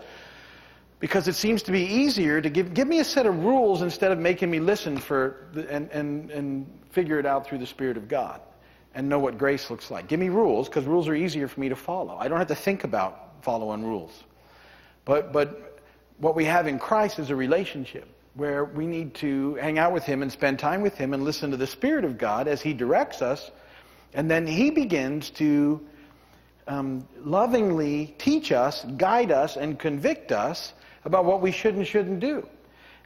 because 1.00 1.30
it 1.30 1.36
seems 1.36 1.64
to 1.64 1.72
be 1.72 1.84
easier 1.84 2.42
to 2.42 2.50
give, 2.50 2.74
give 2.74 2.86
me 2.86 3.00
a 3.00 3.06
set 3.06 3.28
of 3.28 3.46
rules 3.46 3.82
instead 3.82 4.12
of 4.12 4.20
making 4.20 4.52
me 4.52 4.60
listen 4.60 4.98
for 4.98 5.48
the, 5.54 5.72
and, 5.72 5.90
and, 5.92 6.30
and 6.32 6.80
figure 6.90 7.18
it 7.18 7.26
out 7.26 7.48
through 7.48 7.60
the 7.60 7.66
Spirit 7.66 7.96
of 7.96 8.10
God 8.10 8.42
and 8.94 9.08
know 9.08 9.20
what 9.20 9.38
grace 9.38 9.70
looks 9.70 9.90
like. 9.90 10.10
Give 10.10 10.20
me 10.20 10.28
rules 10.28 10.68
because 10.68 10.84
rules 10.84 11.08
are 11.08 11.16
easier 11.16 11.48
for 11.48 11.62
me 11.62 11.70
to 11.70 11.78
follow. 11.78 12.18
I 12.18 12.28
don't 12.28 12.40
have 12.40 12.50
to 12.50 12.56
think 12.56 12.84
about 12.84 13.42
following 13.42 13.86
rules. 13.86 14.12
But, 15.06 15.32
but 15.32 15.80
what 16.18 16.36
we 16.36 16.44
have 16.44 16.68
in 16.68 16.78
Christ 16.78 17.20
is 17.20 17.30
a 17.30 17.38
relationship 17.38 18.10
where 18.38 18.64
we 18.64 18.86
need 18.86 19.16
to 19.16 19.56
hang 19.56 19.80
out 19.80 19.92
with 19.92 20.04
Him 20.04 20.22
and 20.22 20.32
spend 20.32 20.60
time 20.60 20.82
with 20.82 20.96
Him 20.96 21.14
and 21.14 21.24
listen 21.24 21.52
to 21.52 21.58
the 21.58 21.68
Spirit 21.68 22.06
of 22.06 22.18
God 22.18 22.48
as 22.48 22.62
He 22.62 22.74
directs 22.74 23.22
us. 23.22 23.52
And 24.14 24.30
then 24.30 24.46
He 24.46 24.70
begins 24.70 25.32
to 25.32 25.82
um, 26.68 27.08
lovingly 27.24 28.16
teach 28.20 28.52
us, 28.52 28.86
guide 28.96 29.32
us, 29.32 29.58
and 29.58 29.80
convict 29.80 30.32
us 30.32 30.74
about 31.04 31.26
what 31.26 31.42
we 31.42 31.52
should 31.52 31.76
and 31.76 31.86
shouldn't 31.86 32.20
do. 32.20 32.48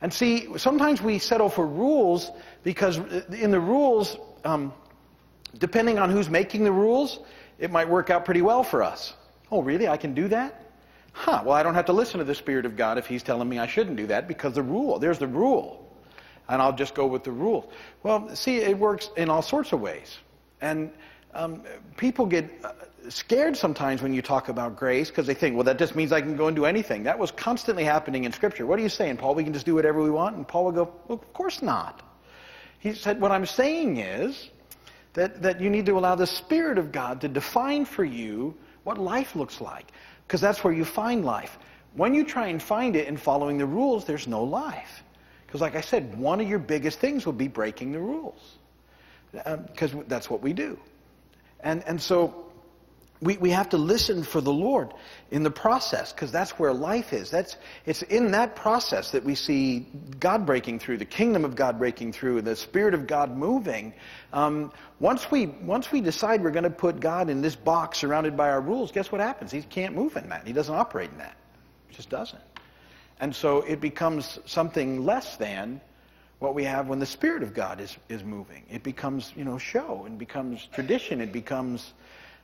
And 0.02 0.14
see, 0.14 0.58
sometimes 0.58 1.02
we 1.02 1.20
settle 1.20 1.50
for 1.50 1.66
rules 1.66 2.30
because 2.64 2.98
in 3.30 3.52
the 3.52 3.60
rules, 3.60 4.18
um, 4.44 4.74
depending 5.58 5.98
on 5.98 6.10
who's 6.10 6.30
making 6.30 6.66
the 6.66 6.72
rules, 6.72 7.20
it 7.58 7.72
might 7.72 7.88
work 7.88 8.10
out 8.10 8.26
pretty 8.26 8.42
well 8.42 8.64
for 8.64 8.84
us. 8.84 9.14
Oh, 9.50 9.62
really? 9.62 9.88
I 9.88 9.98
can 9.98 10.14
do 10.14 10.28
that? 10.30 10.71
Huh, 11.14 11.44
well, 11.46 11.56
I 11.56 11.64
don't 11.64 11.76
have 11.76 11.86
to 11.86 11.94
listen 11.94 12.20
to 12.20 12.24
the 12.24 12.36
Spirit 12.36 12.66
of 12.66 12.76
God 12.76 12.98
if 12.98 13.06
He's 13.06 13.24
telling 13.24 13.48
me 13.50 13.60
I 13.60 13.68
shouldn't 13.68 13.98
do 13.98 14.08
that 14.08 14.28
because 14.28 14.56
the 14.56 14.64
rule, 14.64 15.00
there's 15.00 15.20
the 15.20 15.28
rule. 15.28 15.78
And 16.50 16.62
I'll 16.62 16.76
just 16.76 16.96
go 16.96 17.06
with 17.06 17.24
the 17.24 17.32
rule. 17.32 17.72
Well, 18.04 18.34
see, 18.36 18.58
it 18.58 18.78
works 18.78 19.10
in 19.16 19.30
all 19.30 19.42
sorts 19.42 19.72
of 19.72 19.80
ways. 19.80 20.18
And 20.60 20.92
um, 21.34 21.64
people 21.98 22.26
get 22.26 22.50
uh, 22.64 22.74
scared 23.10 23.56
sometimes 23.56 24.02
when 24.02 24.14
you 24.14 24.22
talk 24.22 24.50
about 24.50 24.76
grace 24.76 25.10
because 25.10 25.26
they 25.28 25.34
think, 25.34 25.56
well, 25.56 25.64
that 25.64 25.80
just 25.80 25.96
means 25.96 26.12
I 26.12 26.22
can 26.22 26.36
go 26.36 26.48
and 26.48 26.56
do 26.56 26.66
anything. 26.66 27.04
That 27.04 27.18
was 27.18 27.32
constantly 27.32 27.84
happening 27.84 28.26
in 28.26 28.34
Scripture. 28.34 28.66
What 28.66 28.80
are 28.80 28.82
you 28.82 28.90
saying, 28.90 29.18
Paul? 29.18 29.36
We 29.36 29.44
can 29.44 29.54
just 29.54 29.66
do 29.66 29.76
whatever 29.76 30.02
we 30.02 30.12
want? 30.12 30.36
And 30.36 30.48
Paul 30.48 30.66
would 30.66 30.76
go, 30.76 30.94
well, 31.08 31.20
of 31.20 31.34
course 31.34 31.62
not. 31.62 32.02
He 32.80 32.94
said, 32.94 33.22
what 33.22 33.32
I'm 33.32 33.46
saying 33.46 33.98
is 33.98 34.50
that, 35.14 35.42
that 35.42 35.62
you 35.62 35.70
need 35.70 35.86
to 35.86 35.98
allow 35.98 36.16
the 36.16 36.28
Spirit 36.28 36.78
of 36.78 36.92
God 36.92 37.22
to 37.22 37.28
define 37.28 37.86
for 37.86 38.04
you 38.04 38.56
what 38.84 38.98
life 38.98 39.36
looks 39.36 39.62
like, 39.62 39.92
because 40.32 40.40
that's 40.40 40.64
where 40.64 40.72
you 40.72 40.86
find 40.86 41.26
life. 41.26 41.60
When 41.94 42.14
you 42.16 42.24
try 42.24 42.48
and 42.48 42.64
find 42.64 42.96
it 42.96 43.10
in 43.10 43.18
following 43.18 43.58
the 43.58 43.66
rules, 43.66 44.06
there's 44.06 44.28
no 44.28 44.42
life. 44.42 45.04
Because, 45.46 45.60
like 45.60 45.76
I 45.76 45.82
said, 45.82 46.18
one 46.18 46.40
of 46.40 46.48
your 46.48 46.58
biggest 46.58 47.00
things 47.00 47.26
will 47.26 47.34
be 47.34 47.50
breaking 47.50 47.92
the 47.92 48.00
rules, 48.00 48.58
because 49.34 49.94
um, 49.94 50.06
that's 50.08 50.30
what 50.30 50.42
we 50.42 50.54
do. 50.54 50.80
And, 51.60 51.84
and 51.86 52.02
so 52.02 52.46
we, 53.22 53.38
we 53.38 53.52
have 53.52 53.70
to 53.70 53.78
listen 53.78 54.24
for 54.24 54.42
the 54.42 54.52
Lord 54.52 54.94
in 55.30 55.44
the 55.44 55.52
process 55.52 56.12
because 56.12 56.32
that's 56.32 56.52
where 56.52 56.74
life 56.74 57.14
is. 57.14 57.30
That's, 57.30 57.56
it's 57.86 58.02
in 58.02 58.32
that 58.32 58.56
process 58.56 59.12
that 59.12 59.24
we 59.24 59.36
see 59.36 59.86
God 60.20 60.46
breaking 60.46 60.80
through, 60.80 60.98
the 60.98 61.06
kingdom 61.06 61.46
of 61.46 61.56
God 61.56 61.78
breaking 61.78 62.14
through, 62.14 62.42
the 62.42 62.56
Spirit 62.56 62.96
of 62.96 63.06
God 63.06 63.38
moving. 63.38 63.94
Um, 64.34 64.72
once, 65.00 65.30
we, 65.30 65.46
once 65.46 65.92
we 65.92 66.02
decide 66.02 66.44
we're 66.44 66.50
going 66.50 66.64
to 66.64 66.72
put 66.72 67.00
God 67.00 67.30
in 67.30 67.42
this 67.42 67.56
box 67.56 68.00
surrounded 68.00 68.36
by 68.36 68.50
our 68.50 68.62
rules, 68.62 68.92
guess 68.92 69.12
what 69.12 69.22
happens? 69.22 69.52
He 69.52 69.62
can't 69.62 69.96
move 69.96 70.18
in 70.18 70.28
that. 70.30 70.48
He 70.48 70.54
doesn't 70.54 70.74
operate 70.74 71.12
in 71.12 71.20
that. 71.20 71.38
He 71.90 71.96
just 71.96 72.10
doesn't. 72.10 72.42
And 73.20 73.36
so 73.36 73.62
it 73.62 73.80
becomes 73.80 74.40
something 74.48 75.06
less 75.06 75.38
than 75.38 75.80
what 76.40 76.56
we 76.56 76.64
have 76.64 76.88
when 76.88 76.98
the 76.98 77.06
Spirit 77.06 77.44
of 77.44 77.54
God 77.54 77.80
is, 77.80 77.96
is 78.10 78.24
moving. 78.24 78.64
It 78.68 78.82
becomes, 78.82 79.32
you 79.36 79.46
know, 79.46 79.60
show 79.60 80.06
and 80.08 80.18
becomes 80.18 80.68
tradition. 80.74 81.22
It 81.22 81.32
becomes 81.32 81.94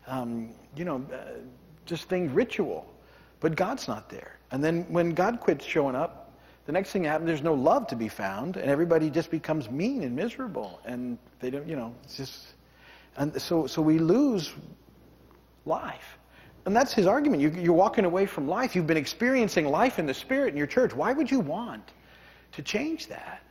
um, 0.07 0.49
you 0.75 0.85
know, 0.85 1.05
uh, 1.13 1.39
just 1.85 2.09
things 2.09 2.31
ritual. 2.31 2.91
But 3.39 3.55
God's 3.55 3.87
not 3.87 4.09
there. 4.09 4.39
And 4.51 4.63
then 4.63 4.85
when 4.89 5.13
God 5.13 5.39
quits 5.39 5.65
showing 5.65 5.95
up, 5.95 6.31
the 6.65 6.71
next 6.71 6.91
thing 6.91 7.03
that 7.03 7.09
happens, 7.09 7.27
there's 7.27 7.43
no 7.43 7.53
love 7.53 7.87
to 7.87 7.95
be 7.95 8.09
found, 8.09 8.57
and 8.57 8.69
everybody 8.69 9.09
just 9.09 9.31
becomes 9.31 9.69
mean 9.69 10.03
and 10.03 10.15
miserable. 10.15 10.81
And 10.85 11.17
they 11.39 11.49
don't, 11.49 11.67
you 11.67 11.75
know, 11.75 11.95
it's 12.03 12.17
just, 12.17 12.47
and 13.15 13.41
so, 13.41 13.67
so 13.67 13.81
we 13.81 13.99
lose 13.99 14.53
life. 15.65 16.17
And 16.65 16.75
that's 16.75 16.91
his 16.91 17.07
argument. 17.07 17.41
You, 17.41 17.49
you're 17.51 17.73
walking 17.73 18.03
away 18.03 18.25
from 18.25 18.47
life. 18.47 18.75
You've 18.75 18.87
been 18.87 18.97
experiencing 18.97 19.69
life 19.69 19.99
in 19.99 20.05
the 20.05 20.13
Spirit 20.13 20.49
in 20.49 20.57
your 20.57 20.67
church. 20.67 20.93
Why 20.93 21.13
would 21.13 21.31
you 21.31 21.39
want 21.39 21.93
to 22.51 22.61
change 22.61 23.07
that? 23.07 23.41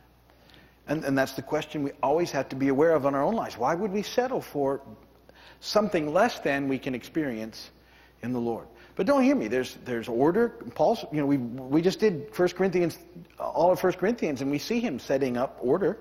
And, 0.87 1.03
and 1.03 1.17
that's 1.17 1.33
the 1.33 1.41
question 1.41 1.81
we 1.81 1.91
always 2.03 2.29
have 2.31 2.47
to 2.49 2.55
be 2.55 2.67
aware 2.67 2.93
of 2.93 3.05
in 3.05 3.15
our 3.15 3.23
own 3.23 3.33
lives. 3.33 3.57
Why 3.57 3.73
would 3.73 3.91
we 3.91 4.03
settle 4.03 4.41
for 4.41 4.81
something 5.59 6.13
less 6.13 6.39
than 6.39 6.67
we 6.67 6.79
can 6.79 6.95
experience 6.95 7.69
in 8.21 8.33
the 8.33 8.39
Lord. 8.39 8.67
But 8.95 9.05
don't 9.05 9.23
hear 9.23 9.35
me. 9.35 9.47
There's 9.47 9.77
there's 9.85 10.07
order. 10.07 10.49
Paul's, 10.73 11.05
you 11.11 11.19
know, 11.19 11.27
we 11.27 11.37
we 11.37 11.81
just 11.81 11.99
did 11.99 12.35
1 12.35 12.49
Corinthians, 12.49 12.97
all 13.39 13.71
of 13.71 13.83
1 13.83 13.93
Corinthians, 13.93 14.41
and 14.41 14.49
we 14.49 14.57
see 14.57 14.79
him 14.79 14.99
setting 14.99 15.37
up 15.37 15.57
order. 15.61 15.97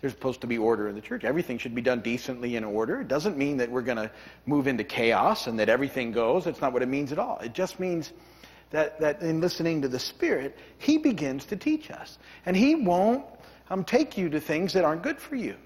There's 0.00 0.12
supposed 0.12 0.42
to 0.42 0.46
be 0.46 0.58
order 0.58 0.88
in 0.88 0.94
the 0.94 1.00
church. 1.00 1.24
Everything 1.24 1.58
should 1.58 1.74
be 1.74 1.82
done 1.82 2.00
decently 2.00 2.54
in 2.54 2.64
order. 2.64 3.00
It 3.00 3.08
doesn't 3.08 3.36
mean 3.36 3.56
that 3.56 3.70
we're 3.70 3.82
going 3.82 3.96
to 3.96 4.10
move 4.46 4.68
into 4.68 4.84
chaos 4.84 5.48
and 5.48 5.58
that 5.58 5.68
everything 5.68 6.12
goes. 6.12 6.44
That's 6.44 6.60
not 6.60 6.72
what 6.72 6.82
it 6.82 6.88
means 6.88 7.10
at 7.10 7.18
all. 7.18 7.38
It 7.38 7.52
just 7.52 7.80
means 7.80 8.12
that, 8.70 9.00
that 9.00 9.22
in 9.22 9.40
listening 9.40 9.82
to 9.82 9.88
the 9.88 9.98
Spirit, 9.98 10.56
He 10.78 10.98
begins 10.98 11.46
to 11.46 11.56
teach 11.56 11.90
us. 11.90 12.16
And 12.46 12.56
He 12.56 12.76
won't 12.76 13.24
um, 13.70 13.84
take 13.84 14.16
you 14.16 14.28
to 14.30 14.40
things 14.40 14.72
that 14.74 14.84
aren't 14.84 15.02
good 15.02 15.18
for 15.18 15.34
you. 15.34 15.56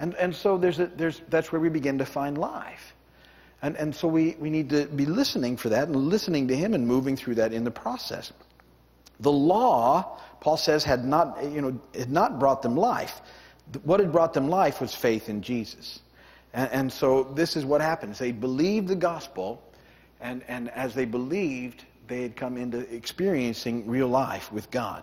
And, 0.00 0.14
and 0.14 0.34
so 0.34 0.56
there's 0.56 0.80
a, 0.80 0.86
there's, 0.86 1.20
that's 1.28 1.52
where 1.52 1.60
we 1.60 1.68
begin 1.68 1.98
to 1.98 2.06
find 2.06 2.38
life. 2.38 2.94
And, 3.62 3.76
and 3.76 3.94
so 3.94 4.08
we, 4.08 4.34
we 4.38 4.48
need 4.48 4.70
to 4.70 4.86
be 4.86 5.04
listening 5.04 5.58
for 5.58 5.68
that 5.68 5.88
and 5.88 5.96
listening 5.96 6.48
to 6.48 6.56
him 6.56 6.72
and 6.72 6.86
moving 6.86 7.16
through 7.16 7.34
that 7.36 7.52
in 7.52 7.64
the 7.64 7.70
process. 7.70 8.32
The 9.20 9.30
law, 9.30 10.18
Paul 10.40 10.56
says, 10.56 10.82
had 10.82 11.04
not, 11.04 11.44
you 11.44 11.60
know, 11.60 11.78
had 11.94 12.10
not 12.10 12.40
brought 12.40 12.62
them 12.62 12.74
life. 12.74 13.20
What 13.84 14.00
had 14.00 14.10
brought 14.10 14.32
them 14.32 14.48
life 14.48 14.80
was 14.80 14.94
faith 14.94 15.28
in 15.28 15.42
Jesus. 15.42 16.00
And, 16.54 16.70
and 16.72 16.92
so 16.92 17.24
this 17.24 17.54
is 17.54 17.66
what 17.66 17.82
happens. 17.82 18.18
They 18.18 18.32
believed 18.32 18.88
the 18.88 18.96
gospel, 18.96 19.62
and, 20.22 20.42
and 20.48 20.70
as 20.70 20.94
they 20.94 21.04
believed, 21.04 21.84
they 22.08 22.22
had 22.22 22.34
come 22.34 22.56
into 22.56 22.78
experiencing 22.92 23.86
real 23.86 24.08
life 24.08 24.50
with 24.50 24.70
God. 24.70 25.02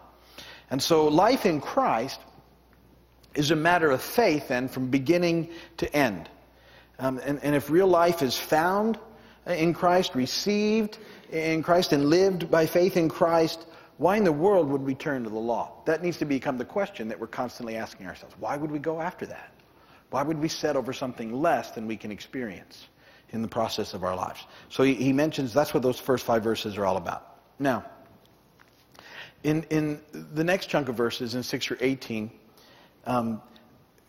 And 0.71 0.81
so 0.81 1.07
life 1.07 1.45
in 1.45 1.61
Christ 1.61 2.19
is 3.37 3.51
a 3.51 3.55
matter 3.55 3.91
of 3.91 4.01
faith, 4.01 4.47
then, 4.47 4.67
from 4.67 4.89
beginning 4.89 5.49
to 5.77 5.95
end. 5.95 6.29
Um, 6.99 7.19
and, 7.23 7.39
and 7.43 7.55
if 7.55 7.69
real 7.69 7.87
life 7.87 8.21
is 8.21 8.37
found 8.37 8.97
in 9.45 9.73
Christ, 9.73 10.15
received 10.15 10.97
in 11.31 11.61
Christ, 11.61 11.93
and 11.93 12.09
lived 12.09 12.49
by 12.49 12.65
faith 12.65 12.97
in 12.97 13.09
Christ, 13.09 13.65
why 13.97 14.17
in 14.17 14.23
the 14.23 14.31
world 14.31 14.69
would 14.69 14.81
we 14.81 14.95
turn 14.95 15.23
to 15.23 15.29
the 15.29 15.37
law? 15.37 15.73
That 15.85 16.03
needs 16.03 16.17
to 16.17 16.25
become 16.25 16.57
the 16.57 16.65
question 16.65 17.07
that 17.09 17.19
we're 17.19 17.27
constantly 17.27 17.75
asking 17.75 18.07
ourselves. 18.07 18.35
Why 18.39 18.57
would 18.57 18.71
we 18.71 18.79
go 18.79 19.01
after 19.01 19.25
that? 19.27 19.51
Why 20.09 20.23
would 20.23 20.39
we 20.39 20.47
settle 20.47 20.83
for 20.83 20.93
something 20.93 21.33
less 21.33 21.71
than 21.71 21.87
we 21.87 21.97
can 21.97 22.11
experience 22.11 22.87
in 23.29 23.41
the 23.41 23.47
process 23.47 23.93
of 23.93 24.03
our 24.03 24.15
lives? 24.15 24.45
So 24.69 24.83
he, 24.83 24.93
he 24.93 25.13
mentions 25.13 25.53
that's 25.53 25.73
what 25.73 25.83
those 25.83 25.99
first 25.99 26.25
five 26.25 26.43
verses 26.43 26.77
are 26.77 26.85
all 26.85 26.97
about. 26.97 27.39
Now, 27.59 27.85
in, 29.43 29.63
in 29.69 29.99
the 30.13 30.43
next 30.43 30.67
chunk 30.67 30.89
of 30.89 30.95
verses, 30.95 31.35
in 31.35 31.43
6 31.43 31.65
through 31.65 31.77
18, 31.81 32.31
um, 33.07 33.41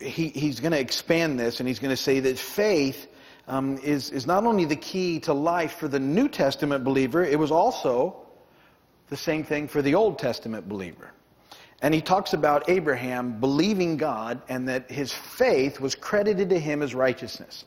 he, 0.00 0.28
he's 0.28 0.60
going 0.60 0.72
to 0.72 0.80
expand 0.80 1.40
this 1.40 1.60
and 1.60 1.68
he's 1.68 1.78
going 1.78 1.90
to 1.90 1.96
say 1.96 2.20
that 2.20 2.38
faith 2.38 3.06
um, 3.46 3.78
is, 3.78 4.10
is 4.10 4.26
not 4.26 4.44
only 4.44 4.64
the 4.64 4.76
key 4.76 5.20
to 5.20 5.32
life 5.32 5.76
for 5.76 5.88
the 5.88 5.98
New 5.98 6.28
Testament 6.28 6.84
believer, 6.84 7.24
it 7.24 7.38
was 7.38 7.50
also 7.50 8.16
the 9.08 9.16
same 9.16 9.44
thing 9.44 9.68
for 9.68 9.80
the 9.80 9.94
Old 9.94 10.18
Testament 10.18 10.68
believer. 10.68 11.10
And 11.80 11.94
he 11.94 12.00
talks 12.00 12.32
about 12.32 12.68
Abraham 12.68 13.38
believing 13.38 13.96
God 13.96 14.42
and 14.48 14.68
that 14.68 14.90
his 14.90 15.12
faith 15.12 15.80
was 15.80 15.94
credited 15.94 16.50
to 16.50 16.58
him 16.58 16.82
as 16.82 16.94
righteousness. 16.94 17.64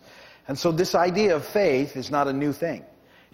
And 0.48 0.60
so 0.60 0.72
this 0.72 0.96
idea 0.96 1.36
of 1.36 1.46
faith 1.46 1.96
is 1.96 2.12
not 2.12 2.28
a 2.28 2.34
new 2.34 2.52
thing. 2.52 2.84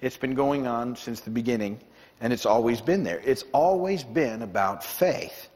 It's 0.02 0.18
been 0.18 0.36
going 0.36 0.68
on 0.68 0.96
since 0.96 1.22
the 1.22 1.32
beginning, 1.32 1.80
and 2.22 2.32
it's 2.32 2.46
always 2.46 2.80
been 2.80 3.04
there. 3.04 3.20
It's 3.26 3.44
always 3.54 4.04
been 4.04 4.44
about 4.44 4.84
faith. 4.84 5.50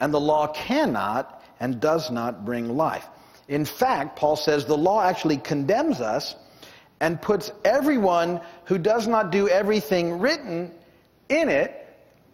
And 0.00 0.12
the 0.12 0.20
law 0.20 0.48
cannot 0.48 1.39
and 1.60 1.80
does 1.80 2.10
not 2.10 2.44
bring 2.44 2.76
life. 2.76 3.06
In 3.48 3.64
fact, 3.64 4.16
Paul 4.16 4.36
says 4.36 4.64
the 4.64 4.76
law 4.76 5.02
actually 5.02 5.36
condemns 5.36 6.00
us 6.00 6.34
and 7.00 7.20
puts 7.20 7.52
everyone 7.64 8.40
who 8.64 8.78
does 8.78 9.06
not 9.06 9.30
do 9.30 9.48
everything 9.48 10.18
written 10.18 10.72
in 11.28 11.48
it 11.48 11.76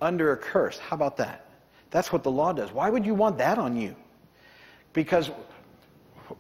under 0.00 0.32
a 0.32 0.36
curse. 0.36 0.78
How 0.78 0.94
about 0.96 1.16
that? 1.18 1.46
That's 1.90 2.12
what 2.12 2.22
the 2.22 2.30
law 2.30 2.52
does. 2.52 2.72
Why 2.72 2.90
would 2.90 3.06
you 3.06 3.14
want 3.14 3.38
that 3.38 3.58
on 3.58 3.76
you? 3.76 3.94
Because 4.92 5.30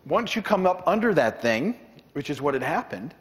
once 0.04 0.34
you 0.34 0.42
come 0.42 0.66
up 0.66 0.82
under 0.86 1.14
that 1.14 1.40
thing, 1.40 1.78
which 2.14 2.30
is 2.30 2.40
what 2.40 2.54
had 2.54 2.62
happened, 2.62 3.14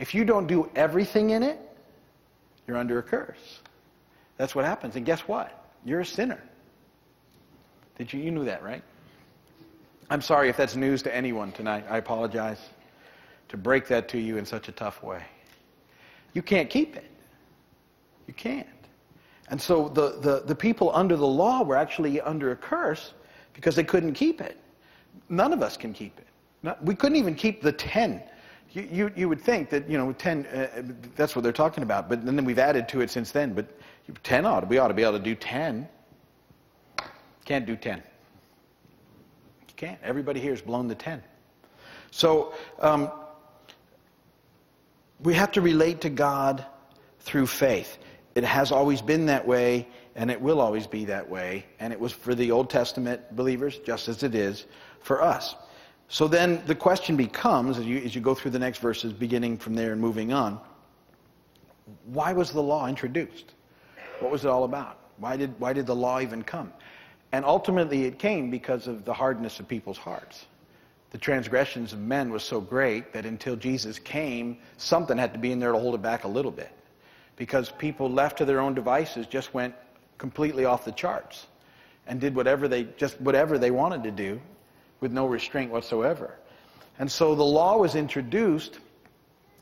If 0.00 0.14
you 0.14 0.24
don't 0.24 0.46
do 0.46 0.68
everything 0.74 1.30
in 1.30 1.42
it, 1.42 1.60
you're 2.66 2.78
under 2.78 2.98
a 2.98 3.02
curse. 3.02 3.60
That's 4.38 4.54
what 4.54 4.64
happens. 4.64 4.96
And 4.96 5.04
guess 5.04 5.20
what? 5.20 5.70
You're 5.84 6.00
a 6.00 6.06
sinner. 6.06 6.42
Did 7.98 8.10
you? 8.14 8.20
You 8.20 8.30
knew 8.30 8.46
that, 8.46 8.62
right? 8.62 8.82
I'm 10.10 10.20
sorry 10.20 10.48
if 10.48 10.56
that's 10.56 10.74
news 10.74 11.02
to 11.02 11.14
anyone 11.14 11.52
tonight. 11.52 11.84
I 11.88 11.98
apologize 11.98 12.58
to 13.48 13.56
break 13.56 13.86
that 13.88 14.08
to 14.08 14.18
you 14.18 14.38
in 14.38 14.44
such 14.44 14.68
a 14.68 14.72
tough 14.72 15.04
way. 15.04 15.22
You 16.34 16.42
can't 16.42 16.68
keep 16.68 16.96
it. 16.96 17.08
You 18.26 18.34
can't. 18.34 18.66
And 19.50 19.60
so 19.60 19.88
the, 19.88 20.18
the, 20.20 20.42
the 20.46 20.54
people 20.54 20.90
under 20.94 21.16
the 21.16 21.26
law 21.26 21.62
were 21.62 21.76
actually 21.76 22.20
under 22.20 22.50
a 22.50 22.56
curse 22.56 23.14
because 23.54 23.76
they 23.76 23.84
couldn't 23.84 24.14
keep 24.14 24.40
it. 24.40 24.58
None 25.28 25.52
of 25.52 25.62
us 25.62 25.76
can 25.76 25.92
keep 25.92 26.18
it. 26.18 26.26
We 26.82 26.94
couldn't 26.96 27.16
even 27.16 27.36
keep 27.36 27.62
the 27.62 27.72
10. 27.72 28.22
You, 28.72 28.88
you, 28.90 29.12
you 29.16 29.28
would 29.28 29.40
think 29.40 29.70
that, 29.70 29.88
you 29.88 29.96
know, 29.96 30.12
10, 30.12 30.46
uh, 30.46 30.82
that's 31.16 31.34
what 31.34 31.42
they're 31.42 31.52
talking 31.52 31.82
about, 31.82 32.08
but 32.08 32.24
then 32.24 32.44
we've 32.44 32.58
added 32.58 32.88
to 32.90 33.00
it 33.00 33.10
since 33.10 33.30
then. 33.30 33.54
But 33.54 33.66
10 34.22 34.44
ought, 34.44 34.68
we 34.68 34.78
ought 34.78 34.88
to 34.88 34.94
be 34.94 35.02
able 35.02 35.18
to 35.18 35.24
do 35.24 35.34
10. 35.34 35.88
Can't 37.44 37.66
do 37.66 37.76
10. 37.76 38.02
Can't. 39.80 39.98
Everybody 40.02 40.40
here 40.40 40.50
has 40.50 40.60
blown 40.60 40.88
the 40.88 40.94
10. 40.94 41.22
So 42.10 42.52
um, 42.80 43.10
we 45.22 45.32
have 45.32 45.50
to 45.52 45.62
relate 45.62 46.02
to 46.02 46.10
God 46.10 46.66
through 47.20 47.46
faith. 47.46 47.96
It 48.34 48.44
has 48.44 48.72
always 48.72 49.00
been 49.00 49.24
that 49.24 49.46
way, 49.46 49.88
and 50.16 50.30
it 50.30 50.38
will 50.38 50.60
always 50.60 50.86
be 50.86 51.06
that 51.06 51.26
way. 51.26 51.64
And 51.78 51.94
it 51.94 51.98
was 51.98 52.12
for 52.12 52.34
the 52.34 52.50
Old 52.50 52.68
Testament 52.68 53.34
believers, 53.34 53.78
just 53.78 54.06
as 54.10 54.22
it 54.22 54.34
is 54.34 54.66
for 55.00 55.22
us. 55.22 55.54
So 56.08 56.28
then 56.28 56.60
the 56.66 56.74
question 56.74 57.16
becomes, 57.16 57.78
as 57.78 57.86
you, 57.86 58.00
as 58.00 58.14
you 58.14 58.20
go 58.20 58.34
through 58.34 58.50
the 58.50 58.58
next 58.58 58.80
verses, 58.80 59.14
beginning 59.14 59.56
from 59.56 59.74
there 59.74 59.92
and 59.92 60.00
moving 60.00 60.30
on, 60.30 60.60
why 62.04 62.34
was 62.34 62.50
the 62.50 62.62
law 62.62 62.86
introduced? 62.86 63.54
What 64.18 64.30
was 64.30 64.44
it 64.44 64.48
all 64.48 64.64
about? 64.64 64.98
Why 65.16 65.38
did, 65.38 65.58
why 65.58 65.72
did 65.72 65.86
the 65.86 65.96
law 65.96 66.20
even 66.20 66.42
come? 66.42 66.70
And 67.32 67.44
ultimately, 67.44 68.04
it 68.04 68.18
came 68.18 68.50
because 68.50 68.86
of 68.86 69.04
the 69.04 69.14
hardness 69.14 69.60
of 69.60 69.68
people's 69.68 69.98
hearts. 69.98 70.46
The 71.10 71.18
transgressions 71.18 71.92
of 71.92 71.98
men 71.98 72.30
was 72.30 72.42
so 72.42 72.60
great 72.60 73.12
that 73.12 73.26
until 73.26 73.56
Jesus 73.56 73.98
came, 73.98 74.58
something 74.76 75.18
had 75.18 75.32
to 75.32 75.38
be 75.38 75.52
in 75.52 75.58
there 75.58 75.72
to 75.72 75.78
hold 75.78 75.94
it 75.94 76.02
back 76.02 76.24
a 76.24 76.28
little 76.28 76.50
bit. 76.50 76.70
Because 77.36 77.70
people 77.70 78.10
left 78.10 78.38
to 78.38 78.44
their 78.44 78.60
own 78.60 78.74
devices 78.74 79.26
just 79.26 79.54
went 79.54 79.74
completely 80.18 80.64
off 80.64 80.84
the 80.84 80.92
charts 80.92 81.46
and 82.06 82.20
did 82.20 82.34
whatever 82.34 82.68
they 82.68 82.84
just 82.96 83.20
whatever 83.20 83.58
they 83.58 83.70
wanted 83.70 84.02
to 84.04 84.10
do 84.10 84.40
with 85.00 85.12
no 85.12 85.26
restraint 85.26 85.70
whatsoever. 85.70 86.34
And 86.98 87.10
so 87.10 87.34
the 87.34 87.44
law 87.44 87.78
was 87.78 87.94
introduced 87.94 88.78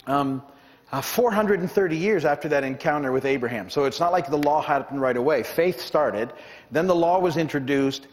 um, 0.07 0.43
uh, 0.91 1.01
430 1.01 1.97
years 1.97 2.25
after 2.25 2.49
that 2.49 2.65
encounter 2.65 3.13
with 3.13 3.25
Abraham. 3.25 3.69
So 3.71 3.85
it's 3.85 4.01
not 4.01 4.13
like 4.13 4.31
the 4.31 4.39
law 4.39 4.63
happened 4.63 5.01
right 5.01 5.17
away. 5.17 5.43
Faith 5.43 5.81
started, 5.81 6.33
then 6.71 6.87
the 6.87 6.95
law 6.95 7.19
was 7.19 7.37
introduced 7.37 8.07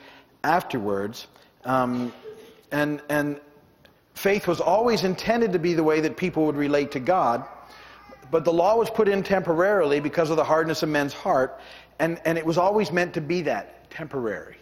afterwards. 0.43 1.27
Um, 1.63 2.13
and, 2.71 3.01
and 3.09 3.39
faith 4.13 4.47
was 4.47 4.59
always 4.59 5.03
intended 5.03 5.53
to 5.53 5.59
be 5.59 5.73
the 5.73 5.83
way 5.83 6.01
that 6.01 6.17
people 6.17 6.45
would 6.45 6.57
relate 6.57 6.91
to 6.91 6.99
God. 6.99 7.45
But 8.31 8.43
the 8.43 8.53
law 8.53 8.75
was 8.75 8.89
put 8.89 9.07
in 9.07 9.23
temporarily 9.23 9.99
because 9.99 10.29
of 10.29 10.37
the 10.37 10.43
hardness 10.43 10.83
of 10.83 10.89
men's 10.89 11.13
heart. 11.13 11.59
And, 11.99 12.19
and 12.25 12.37
it 12.37 12.45
was 12.45 12.57
always 12.57 12.91
meant 12.91 13.13
to 13.13 13.21
be 13.21 13.43
that 13.43 13.89
temporary 13.89 14.57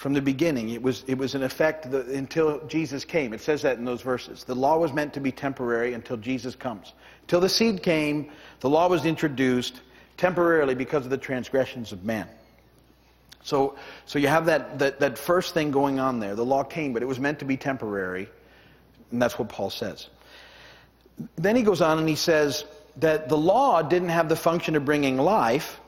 from 0.00 0.14
the 0.14 0.22
beginning. 0.22 0.70
It 0.70 0.80
was, 0.80 1.04
it 1.06 1.18
was 1.18 1.34
in 1.34 1.42
effect 1.42 1.90
the, 1.90 2.00
until 2.14 2.66
Jesus 2.68 3.04
came. 3.04 3.34
It 3.34 3.42
says 3.42 3.60
that 3.62 3.76
in 3.76 3.84
those 3.84 4.00
verses. 4.00 4.44
The 4.44 4.54
law 4.54 4.78
was 4.78 4.94
meant 4.94 5.12
to 5.12 5.20
be 5.20 5.30
temporary 5.30 5.92
until 5.92 6.16
Jesus 6.16 6.56
comes. 6.56 6.94
Till 7.26 7.40
the 7.40 7.50
seed 7.50 7.82
came, 7.82 8.30
the 8.60 8.70
law 8.70 8.88
was 8.88 9.04
introduced 9.04 9.78
temporarily 10.16 10.74
because 10.74 11.04
of 11.04 11.10
the 11.10 11.18
transgressions 11.18 11.92
of 11.92 12.02
man. 12.02 12.26
So, 13.42 13.76
so 14.06 14.18
you 14.18 14.28
have 14.28 14.46
that, 14.46 14.78
that, 14.78 15.00
that 15.00 15.18
first 15.18 15.52
thing 15.52 15.70
going 15.70 16.00
on 16.00 16.18
there. 16.18 16.34
The 16.34 16.46
law 16.46 16.62
came, 16.62 16.94
but 16.94 17.02
it 17.02 17.06
was 17.06 17.20
meant 17.20 17.40
to 17.40 17.44
be 17.44 17.58
temporary. 17.58 18.30
And 19.12 19.20
that's 19.20 19.38
what 19.38 19.50
Paul 19.50 19.68
says. 19.68 20.08
Then 21.36 21.56
he 21.56 21.62
goes 21.62 21.82
on 21.82 21.98
and 21.98 22.08
he 22.08 22.16
says 22.16 22.64
that 22.96 23.28
the 23.28 23.36
law 23.36 23.82
didn't 23.82 24.08
have 24.08 24.30
the 24.30 24.36
function 24.36 24.76
of 24.76 24.86
bringing 24.86 25.18
life. 25.18 25.78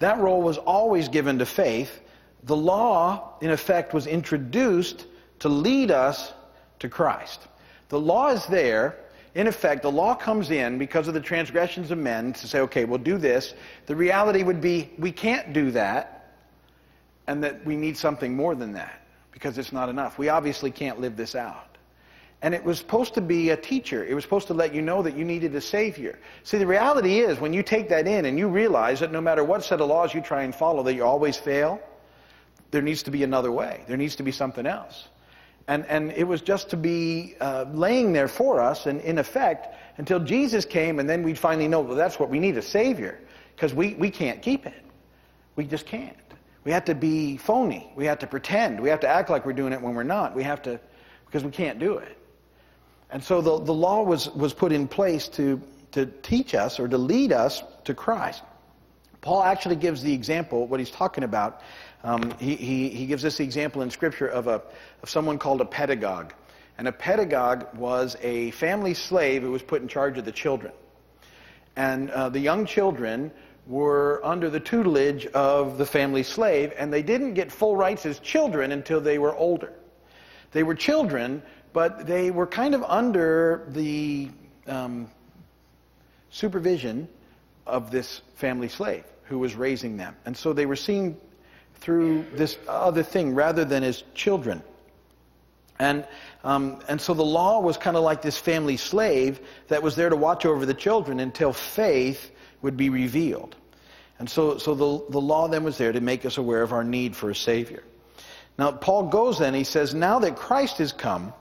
That 0.00 0.18
role 0.18 0.42
was 0.42 0.58
always 0.58 1.08
given 1.08 1.38
to 1.38 1.46
faith. 1.46 2.00
The 2.44 2.56
law, 2.56 3.34
in 3.40 3.50
effect, 3.50 3.92
was 3.92 4.06
introduced 4.06 5.06
to 5.40 5.48
lead 5.48 5.90
us 5.90 6.32
to 6.78 6.88
Christ. 6.88 7.40
The 7.88 8.00
law 8.00 8.28
is 8.28 8.46
there. 8.46 8.96
In 9.34 9.46
effect, 9.46 9.82
the 9.82 9.90
law 9.90 10.14
comes 10.14 10.50
in 10.50 10.78
because 10.78 11.06
of 11.06 11.14
the 11.14 11.20
transgressions 11.20 11.90
of 11.90 11.98
men 11.98 12.32
to 12.32 12.48
say, 12.48 12.60
okay, 12.60 12.84
we'll 12.84 12.98
do 12.98 13.18
this. 13.18 13.54
The 13.86 13.94
reality 13.94 14.42
would 14.42 14.60
be 14.60 14.90
we 14.98 15.12
can't 15.12 15.52
do 15.52 15.70
that 15.72 16.34
and 17.26 17.44
that 17.44 17.64
we 17.64 17.76
need 17.76 17.96
something 17.96 18.34
more 18.34 18.54
than 18.54 18.72
that 18.72 19.02
because 19.30 19.56
it's 19.58 19.72
not 19.72 19.88
enough. 19.88 20.18
We 20.18 20.28
obviously 20.28 20.70
can't 20.70 21.00
live 21.00 21.16
this 21.16 21.34
out. 21.34 21.76
And 22.42 22.54
it 22.54 22.64
was 22.64 22.78
supposed 22.78 23.14
to 23.14 23.20
be 23.20 23.50
a 23.50 23.56
teacher. 23.56 24.04
It 24.04 24.14
was 24.14 24.24
supposed 24.24 24.46
to 24.46 24.54
let 24.54 24.74
you 24.74 24.80
know 24.80 25.02
that 25.02 25.14
you 25.14 25.24
needed 25.24 25.54
a 25.54 25.60
Savior. 25.60 26.18
See, 26.42 26.56
the 26.56 26.66
reality 26.66 27.20
is 27.20 27.38
when 27.38 27.52
you 27.52 27.62
take 27.62 27.88
that 27.90 28.08
in 28.08 28.24
and 28.24 28.38
you 28.38 28.48
realize 28.48 29.00
that 29.00 29.12
no 29.12 29.20
matter 29.20 29.44
what 29.44 29.62
set 29.62 29.80
of 29.80 29.88
laws 29.88 30.14
you 30.14 30.22
try 30.22 30.42
and 30.42 30.54
follow, 30.54 30.82
that 30.84 30.94
you 30.94 31.04
always 31.04 31.36
fail, 31.36 31.80
there 32.70 32.82
needs 32.82 33.02
to 33.04 33.10
be 33.10 33.22
another 33.22 33.50
way. 33.50 33.84
There 33.88 33.96
needs 33.96 34.16
to 34.16 34.22
be 34.22 34.32
something 34.32 34.66
else. 34.66 35.08
And, 35.68 35.86
and 35.86 36.10
it 36.12 36.24
was 36.24 36.40
just 36.40 36.70
to 36.70 36.76
be 36.76 37.36
uh, 37.40 37.64
laying 37.72 38.12
there 38.12 38.28
for 38.28 38.60
us, 38.60 38.86
and 38.86 39.00
in 39.02 39.18
effect, 39.18 39.68
until 39.98 40.18
Jesus 40.18 40.64
came, 40.64 40.98
and 40.98 41.08
then 41.08 41.22
we'd 41.22 41.38
finally 41.38 41.68
know 41.68 41.80
well, 41.80 41.96
that's 41.96 42.18
what 42.18 42.30
we 42.30 42.40
need 42.40 42.56
a 42.56 42.62
Savior, 42.62 43.20
because 43.54 43.72
we, 43.74 43.94
we 43.94 44.10
can't 44.10 44.42
keep 44.42 44.66
it. 44.66 44.84
We 45.56 45.64
just 45.64 45.86
can't. 45.86 46.16
We 46.64 46.72
have 46.72 46.84
to 46.86 46.94
be 46.94 47.36
phony. 47.36 47.90
We 47.94 48.06
have 48.06 48.18
to 48.20 48.26
pretend. 48.26 48.80
We 48.80 48.88
have 48.88 49.00
to 49.00 49.08
act 49.08 49.30
like 49.30 49.46
we're 49.46 49.52
doing 49.52 49.72
it 49.72 49.80
when 49.80 49.94
we're 49.94 50.02
not. 50.02 50.34
We 50.34 50.42
have 50.42 50.62
to, 50.62 50.80
because 51.26 51.44
we 51.44 51.50
can't 51.50 51.78
do 51.78 51.98
it. 51.98 52.16
And 53.10 53.22
so 53.22 53.40
the, 53.40 53.58
the 53.60 53.74
law 53.74 54.02
was, 54.02 54.28
was 54.30 54.52
put 54.52 54.72
in 54.72 54.86
place 54.88 55.28
to, 55.28 55.60
to 55.92 56.06
teach 56.06 56.54
us 56.54 56.78
or 56.78 56.88
to 56.88 56.98
lead 56.98 57.32
us 57.32 57.62
to 57.84 57.94
Christ. 57.94 58.42
Paul 59.20 59.42
actually 59.42 59.76
gives 59.76 60.02
the 60.02 60.12
example, 60.12 60.66
what 60.66 60.80
he's 60.80 60.90
talking 60.90 61.24
about. 61.24 61.62
Um, 62.02 62.32
he, 62.38 62.56
he, 62.56 62.88
he 62.88 63.06
gives 63.06 63.24
us 63.24 63.36
the 63.36 63.44
example 63.44 63.82
in 63.82 63.90
Scripture 63.90 64.26
of, 64.26 64.46
a, 64.46 64.62
of 65.02 65.10
someone 65.10 65.38
called 65.38 65.60
a 65.60 65.64
pedagogue. 65.64 66.32
And 66.78 66.88
a 66.88 66.92
pedagogue 66.92 67.74
was 67.74 68.16
a 68.22 68.52
family 68.52 68.94
slave 68.94 69.42
who 69.42 69.50
was 69.50 69.62
put 69.62 69.82
in 69.82 69.88
charge 69.88 70.16
of 70.16 70.24
the 70.24 70.32
children. 70.32 70.72
And 71.76 72.10
uh, 72.10 72.30
the 72.30 72.40
young 72.40 72.64
children 72.64 73.30
were 73.66 74.20
under 74.24 74.48
the 74.48 74.60
tutelage 74.60 75.26
of 75.26 75.78
the 75.78 75.86
family 75.86 76.22
slave, 76.22 76.72
and 76.76 76.92
they 76.92 77.02
didn't 77.02 77.34
get 77.34 77.52
full 77.52 77.76
rights 77.76 78.06
as 78.06 78.18
children 78.18 78.72
until 78.72 79.00
they 79.00 79.18
were 79.18 79.34
older. 79.36 79.72
They 80.52 80.62
were 80.62 80.74
children, 80.74 81.42
but 81.72 82.06
they 82.06 82.30
were 82.30 82.46
kind 82.46 82.74
of 82.74 82.82
under 82.82 83.66
the 83.68 84.30
um, 84.66 85.10
supervision 86.30 87.08
of 87.66 87.90
this 87.90 88.22
family 88.34 88.68
slave 88.68 89.04
who 89.24 89.38
was 89.38 89.54
raising 89.54 89.96
them. 89.96 90.16
And 90.24 90.36
so 90.36 90.52
they 90.52 90.66
were 90.66 90.76
seen 90.76 91.16
through 91.80 92.26
this 92.34 92.58
other 92.68 93.02
thing 93.02 93.34
rather 93.34 93.64
than 93.64 93.82
as 93.82 94.02
children. 94.14 94.62
And, 95.78 96.04
um, 96.44 96.82
and 96.88 97.00
so 97.00 97.14
the 97.14 97.24
law 97.24 97.60
was 97.60 97.78
kind 97.78 97.96
of 97.96 98.02
like 98.02 98.20
this 98.20 98.36
family 98.36 98.76
slave 98.76 99.40
that 99.68 99.82
was 99.82 99.96
there 99.96 100.10
to 100.10 100.16
watch 100.16 100.44
over 100.44 100.66
the 100.66 100.74
children 100.74 101.20
until 101.20 101.54
faith 101.54 102.30
would 102.60 102.76
be 102.76 102.90
revealed. 102.90 103.56
And 104.18 104.28
so, 104.28 104.58
so 104.58 104.74
the, 104.74 105.10
the 105.10 105.20
law 105.20 105.48
then 105.48 105.64
was 105.64 105.78
there 105.78 105.92
to 105.92 106.00
make 106.02 106.26
us 106.26 106.36
aware 106.36 106.62
of 106.62 106.74
our 106.74 106.84
need 106.84 107.16
for 107.16 107.30
a 107.30 107.34
Savior. 107.34 107.82
Now, 108.58 108.72
Paul 108.72 109.08
goes 109.08 109.38
then, 109.38 109.54
he 109.54 109.64
says, 109.64 109.94
Now 109.94 110.18
that 110.18 110.36
Christ 110.36 110.76
has 110.78 110.92
come, 110.92 111.32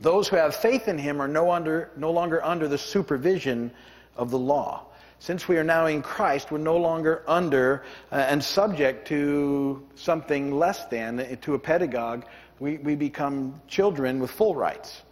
those 0.00 0.28
who 0.28 0.36
have 0.36 0.56
faith 0.56 0.88
in 0.88 0.96
him 0.96 1.20
are 1.20 1.28
no, 1.28 1.50
under, 1.50 1.90
no 1.94 2.10
longer 2.10 2.42
under 2.42 2.68
the 2.68 2.78
supervision 2.78 3.70
of 4.16 4.30
the 4.30 4.38
law. 4.38 4.86
Since 5.18 5.48
we 5.48 5.56
are 5.56 5.64
now 5.64 5.86
in 5.86 6.02
Christ, 6.02 6.50
we're 6.50 6.58
no 6.58 6.76
longer 6.76 7.22
under 7.26 7.82
uh, 8.12 8.16
and 8.16 8.44
subject 8.44 9.08
to 9.08 9.82
something 9.94 10.52
less 10.52 10.84
than, 10.86 11.38
to 11.42 11.54
a 11.54 11.58
pedagogue. 11.58 12.24
We, 12.60 12.76
we 12.76 12.94
become 12.94 13.60
children 13.66 14.20
with 14.20 14.30
full 14.30 14.54
rights 14.54 15.02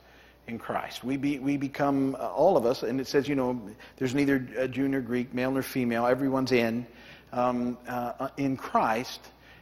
in 0.47 0.59
Christ. 0.59 1.03
We, 1.05 1.17
be, 1.17 1.39
we 1.39 1.57
become, 1.57 2.17
uh, 2.17 2.29
all 2.29 2.57
of 2.57 2.67
us, 2.67 2.83
and 2.83 3.01
it 3.01 3.07
says, 3.07 3.29
you 3.29 3.35
know, 3.35 3.61
there's 3.97 4.15
neither 4.15 4.47
a 4.57 4.69
Jew 4.69 4.89
nor 4.89 5.01
Greek, 5.01 5.33
male 5.33 5.51
nor 5.51 5.63
female, 5.63 6.07
everyone's 6.07 6.53
in, 6.53 6.87
um, 7.33 7.79
uh, 7.89 8.29
in 8.37 8.57
Christ, 8.57 9.21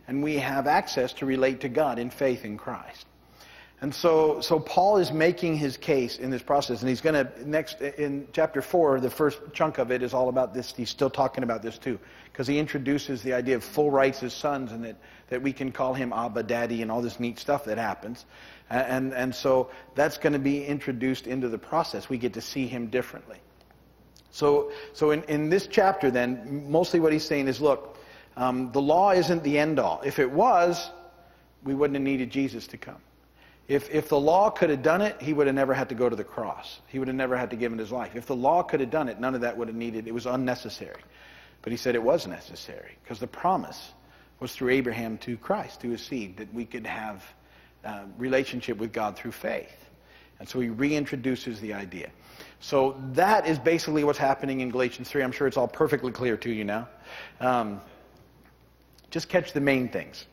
and 0.09 0.22
we 0.22 0.37
have 0.38 0.66
access 0.66 1.12
to 1.14 1.26
relate 1.26 1.61
to 1.61 1.68
God 1.68 1.98
in 1.98 2.11
faith 2.11 2.44
in 2.44 2.59
Christ. 2.59 3.07
And 3.82 3.92
so, 3.92 4.40
so 4.40 4.60
Paul 4.60 4.98
is 4.98 5.10
making 5.10 5.56
his 5.56 5.76
case 5.76 6.16
in 6.16 6.30
this 6.30 6.40
process, 6.40 6.80
and 6.80 6.88
he's 6.88 7.00
going 7.00 7.16
to, 7.16 7.48
next, 7.50 7.80
in 7.80 8.28
chapter 8.32 8.62
4, 8.62 9.00
the 9.00 9.10
first 9.10 9.40
chunk 9.52 9.78
of 9.78 9.90
it 9.90 10.04
is 10.04 10.14
all 10.14 10.28
about 10.28 10.54
this. 10.54 10.72
He's 10.76 10.88
still 10.88 11.10
talking 11.10 11.42
about 11.42 11.62
this 11.62 11.78
too, 11.78 11.98
because 12.30 12.46
he 12.46 12.60
introduces 12.60 13.22
the 13.22 13.32
idea 13.32 13.56
of 13.56 13.64
full 13.64 13.90
rights 13.90 14.22
as 14.22 14.32
sons, 14.34 14.70
and 14.70 14.84
that, 14.84 14.96
that 15.30 15.42
we 15.42 15.52
can 15.52 15.72
call 15.72 15.94
him 15.94 16.12
Abba, 16.12 16.44
Daddy, 16.44 16.80
and 16.80 16.92
all 16.92 17.02
this 17.02 17.18
neat 17.18 17.40
stuff 17.40 17.64
that 17.64 17.76
happens. 17.76 18.24
And, 18.70 19.12
and 19.12 19.34
so 19.34 19.68
that's 19.96 20.16
going 20.16 20.34
to 20.34 20.38
be 20.38 20.64
introduced 20.64 21.26
into 21.26 21.48
the 21.48 21.58
process. 21.58 22.08
We 22.08 22.18
get 22.18 22.34
to 22.34 22.40
see 22.40 22.68
him 22.68 22.86
differently. 22.86 23.38
So, 24.30 24.70
so 24.92 25.10
in, 25.10 25.24
in 25.24 25.50
this 25.50 25.66
chapter, 25.66 26.12
then, 26.12 26.70
mostly 26.70 27.00
what 27.00 27.12
he's 27.12 27.24
saying 27.24 27.48
is 27.48 27.60
look, 27.60 27.98
um, 28.36 28.70
the 28.70 28.80
law 28.80 29.10
isn't 29.10 29.42
the 29.42 29.58
end 29.58 29.80
all. 29.80 30.00
If 30.04 30.20
it 30.20 30.30
was, 30.30 30.88
we 31.64 31.74
wouldn't 31.74 31.96
have 31.96 32.04
needed 32.04 32.30
Jesus 32.30 32.68
to 32.68 32.76
come. 32.76 32.98
If, 33.68 33.90
if 33.90 34.09
the 34.09 34.18
law 34.18 34.51
could 34.51 34.70
have 34.70 34.83
done 34.83 35.01
it, 35.01 35.20
he 35.22 35.33
would 35.33 35.46
have 35.46 35.55
never 35.55 35.72
had 35.72 35.88
to 35.90 35.94
go 35.94 36.09
to 36.09 36.16
the 36.16 36.25
cross. 36.25 36.81
He 36.88 36.98
would 36.98 37.09
have 37.09 37.16
never 37.16 37.37
had 37.37 37.51
to 37.51 37.57
give 37.57 37.72
in 37.72 37.79
his 37.79 37.92
life. 37.92 38.16
If 38.16 38.27
the 38.27 38.37
law 38.37 38.62
could 38.62 38.81
have 38.81 38.90
done 38.90 39.09
it, 39.09 39.20
none 39.20 39.35
of 39.35 39.42
that 39.42 39.57
would 39.57 39.68
have 39.68 39.77
needed. 39.77 40.09
It 40.09 40.14
was 40.14 40.27
unnecessary. 40.27 41.01
But 41.62 41.70
he 41.70 41.77
said 41.77 41.94
it 41.94 42.03
was 42.03 42.27
necessary 42.27 42.98
because 43.03 43.20
the 43.20 43.27
promise 43.29 43.92
was 44.40 44.55
through 44.55 44.70
Abraham 44.70 45.16
to 45.18 45.37
Christ, 45.37 45.81
to 45.83 45.90
his 45.90 46.03
seed, 46.03 46.37
that 46.38 46.53
we 46.53 46.64
could 46.64 46.87
have 46.87 47.25
uh, 47.85 48.03
relationship 48.18 48.79
with 48.79 48.92
God 48.92 49.16
through 49.16 49.33
faith. 49.33 49.72
And 50.40 50.48
so 50.48 50.59
he 50.59 50.68
reintroduces 50.68 51.61
the 51.61 51.72
idea. 51.72 52.11
So 52.59 53.01
that 53.12 53.46
is 53.46 53.61
basically 53.61 54.03
what's 54.03 54.18
happening 54.18 54.61
in 54.61 54.70
Galatians 54.70 55.09
3. 55.09 55.22
I'm 55.22 55.33
sure 55.33 55.46
it's 55.46 55.57
all 55.57 55.68
perfectly 55.68 56.11
clear 56.11 56.37
to 56.38 56.51
you 56.51 56.64
now. 56.64 56.88
Um, 57.40 57.81
just 59.11 59.29
catch 59.29 59.53
the 59.53 59.61
main 59.61 59.88
things. 59.88 60.27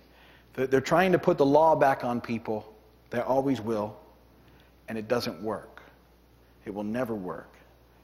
They're 0.54 0.82
trying 0.82 1.12
to 1.12 1.20
put 1.20 1.38
the 1.38 1.46
law 1.46 1.76
back 1.76 2.04
on 2.04 2.22
people. 2.22 2.74
They 3.10 3.19
always 3.19 3.62
will. 3.62 3.98
And 4.88 4.98
it 4.98 5.08
doesn't 5.08 5.41
work. 5.41 5.82
It 6.65 6.74
will 6.74 6.84
never 6.84 7.13
work. 7.15 7.54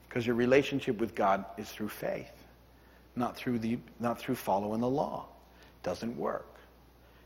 Because 0.08 0.26
your 0.26 0.36
relationship 0.36 0.98
with 0.98 1.14
God 1.14 1.44
is 1.58 1.68
through 1.68 1.88
faith, 1.88 2.32
not 3.16 3.36
through, 3.36 3.58
the, 3.58 3.78
not 4.00 4.18
through 4.18 4.36
following 4.36 4.80
the 4.80 4.88
law. 4.88 5.26
It 5.60 5.82
doesn't 5.82 6.16
work. 6.16 6.46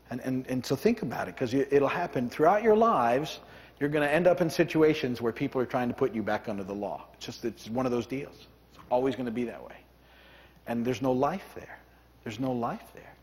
And, 0.09 0.19
and, 0.21 0.45
and 0.47 0.65
so 0.65 0.75
think 0.75 1.03
about 1.03 1.29
it, 1.29 1.35
because 1.35 1.53
it'll 1.53 1.87
happen 1.87 2.29
throughout 2.29 2.63
your 2.63 2.75
lives. 2.75 3.39
You're 3.79 3.89
going 3.89 4.05
to 4.05 4.13
end 4.13 4.27
up 4.27 4.41
in 4.41 4.49
situations 4.49 5.21
where 5.21 5.31
people 5.31 5.61
are 5.61 5.65
trying 5.65 5.87
to 5.87 5.93
put 5.93 6.13
you 6.13 6.21
back 6.21 6.49
under 6.49 6.63
the 6.63 6.73
law. 6.73 7.05
It's 7.13 7.25
just 7.25 7.45
it's 7.45 7.69
one 7.69 7.85
of 7.85 7.91
those 7.91 8.07
deals. 8.07 8.47
It's 8.73 8.83
always 8.89 9.15
going 9.15 9.27
to 9.27 9.31
be 9.31 9.45
that 9.45 9.63
way. 9.63 9.77
And 10.67 10.83
there's 10.85 11.01
no 11.01 11.13
life 11.13 11.53
there. 11.55 11.79
There's 12.23 12.39
no 12.39 12.51
life 12.51 12.91
there. 12.93 13.13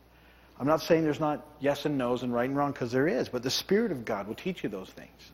I'm 0.61 0.67
not 0.67 0.83
saying 0.83 1.05
there's 1.05 1.21
not 1.21 1.47
yes 1.61 1.85
and 1.85 1.97
no's 1.97 2.23
and 2.23 2.33
right 2.33 2.49
and 2.49 2.57
wrong, 2.57 2.73
because 2.73 2.91
there 2.91 3.07
is, 3.07 3.29
but 3.29 3.43
the 3.43 3.51
Spirit 3.51 3.93
of 3.93 4.05
God 4.05 4.27
will 4.27 4.35
teach 4.35 4.63
you 4.63 4.69
those 4.69 4.91
things. 4.91 5.33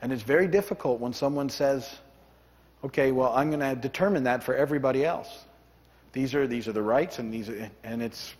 And 0.00 0.12
it's 0.12 0.22
very 0.22 0.46
difficult 0.46 1.00
when 1.00 1.12
someone 1.12 1.48
says, 1.48 1.88
okay, 2.84 3.10
well, 3.10 3.32
I'm 3.32 3.50
going 3.50 3.60
to 3.60 3.74
determine 3.74 4.24
that 4.24 4.44
for 4.44 4.54
everybody 4.54 5.04
else. 5.04 5.28
These 6.12 6.34
are, 6.34 6.46
these 6.46 6.68
are 6.68 6.72
the 6.72 6.82
rights, 6.82 7.18
and, 7.18 7.32
these 7.32 7.50
and 7.82 8.02
it 8.02 8.34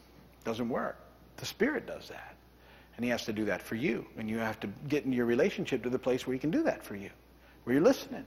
doesn't 0.45 0.69
work. 0.69 0.97
The 1.39 1.47
Spirit 1.47 1.87
does 1.87 2.09
that. 2.09 2.37
And 2.97 3.05
He 3.05 3.11
has 3.11 3.25
to 3.25 3.33
do 3.33 3.47
that 3.47 3.61
for 3.61 3.75
you. 3.75 4.07
And 4.17 4.31
you 4.31 4.39
have 4.39 4.61
to 4.61 4.69
get 4.89 5.05
in 5.05 5.13
your 5.13 5.27
relationship 5.27 5.83
to 5.83 5.91
the 5.91 5.99
place 5.99 6.27
where 6.27 6.35
He 6.35 6.39
can 6.39 6.53
do 6.53 6.63
that 6.63 6.85
for 6.85 6.95
you, 6.95 7.11
where 7.65 7.75
you're 7.75 7.85
listening. 7.85 8.25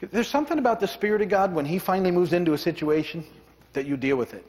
There's 0.00 0.28
something 0.28 0.58
about 0.58 0.80
the 0.80 0.88
Spirit 0.88 1.20
of 1.20 1.28
God 1.28 1.54
when 1.54 1.66
He 1.66 1.78
finally 1.78 2.10
moves 2.10 2.32
into 2.32 2.54
a 2.54 2.58
situation 2.58 3.24
that 3.74 3.84
you 3.84 3.96
deal 3.96 4.16
with 4.16 4.32
it. 4.32 4.46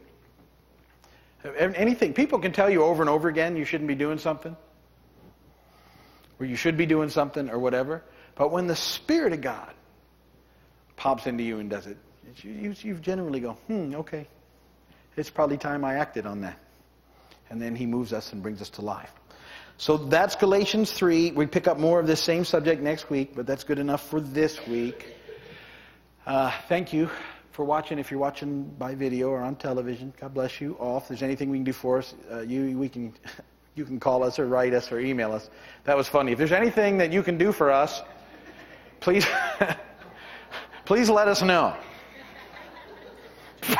Anything. 1.44 2.14
People 2.14 2.40
can 2.40 2.54
tell 2.54 2.70
you 2.70 2.84
over 2.84 3.04
and 3.04 3.10
over 3.10 3.28
again 3.28 3.56
you 3.58 3.66
shouldn't 3.66 3.88
be 3.88 3.96
doing 3.96 4.18
something, 4.18 4.56
or 6.40 6.46
you 6.46 6.56
should 6.56 6.78
be 6.78 6.86
doing 6.86 7.10
something, 7.10 7.50
or 7.50 7.60
whatever. 7.60 8.02
But 8.36 8.52
when 8.52 8.68
the 8.68 8.76
Spirit 8.76 9.34
of 9.34 9.42
God 9.42 9.74
pops 10.96 11.28
into 11.28 11.44
you 11.44 11.60
and 11.60 11.70
does 11.70 11.86
it, 11.88 11.98
you, 12.38 12.74
you 12.82 12.96
generally 12.96 13.40
go, 13.40 13.54
hmm, 13.68 13.96
okay. 13.96 14.28
It's 15.16 15.30
probably 15.30 15.58
time 15.58 15.86
I 15.86 15.96
acted 15.96 16.26
on 16.26 16.42
that. 16.42 16.58
And 17.50 17.62
then 17.62 17.76
He 17.76 17.86
moves 17.86 18.14
us 18.14 18.34
and 18.34 18.42
brings 18.42 18.62
us 18.62 18.70
to 18.72 18.82
life. 18.82 19.12
So 19.78 19.98
that's 19.98 20.36
Galatians 20.36 20.92
3. 20.92 21.32
We 21.32 21.46
pick 21.46 21.68
up 21.68 21.78
more 21.78 22.00
of 22.00 22.08
this 22.08 22.22
same 22.22 22.46
subject 22.46 22.82
next 22.82 23.10
week, 23.10 23.36
but 23.36 23.46
that's 23.46 23.64
good 23.64 23.80
enough 23.80 24.08
for 24.08 24.22
this 24.22 24.66
week. 24.66 25.08
Uh, 26.26 26.52
thank 26.70 26.94
you 26.94 27.10
for 27.54 27.63
watching. 27.63 28.00
If 28.00 28.12
you're 28.12 28.20
watching 28.20 28.63
by 28.80 28.96
video 28.96 29.30
or 29.30 29.39
on 29.42 29.56
television, 29.56 30.12
God 30.20 30.34
bless 30.34 30.60
you 30.60 30.74
all. 30.80 30.98
If 30.98 31.08
there's 31.08 31.22
anything 31.22 31.50
we 31.52 31.58
can 31.58 31.63
do 31.63 31.72
for 31.72 32.00
us, 32.00 32.16
uh, 32.32 32.42
you 32.42 32.78
we 32.78 32.89
can 32.89 33.13
you 33.76 33.86
can 33.86 34.00
call 34.00 34.24
us 34.24 34.39
or 34.39 34.48
write 34.48 34.74
us 34.74 34.92
or 34.92 35.00
email 35.00 35.32
us. 35.32 35.50
That 35.86 35.96
was 35.96 36.08
funny. 36.08 36.32
If 36.34 36.39
there's 36.39 36.52
anything 36.52 36.98
that 36.98 37.13
you 37.13 37.24
can 37.24 37.38
do 37.38 37.52
for 37.52 37.72
us, 37.72 38.02
please 39.00 39.26
please 40.86 41.10
let 41.10 41.28
us 41.28 41.44
know. 41.44 41.76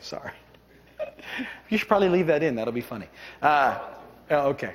Sorry. 0.00 0.32
You 1.68 1.76
should 1.76 1.88
probably 1.88 2.08
leave 2.08 2.28
that 2.28 2.42
in. 2.42 2.54
That'll 2.54 2.72
be 2.72 2.80
funny. 2.80 3.08
Uh, 3.42 3.78
oh, 4.30 4.48
okay. 4.48 4.74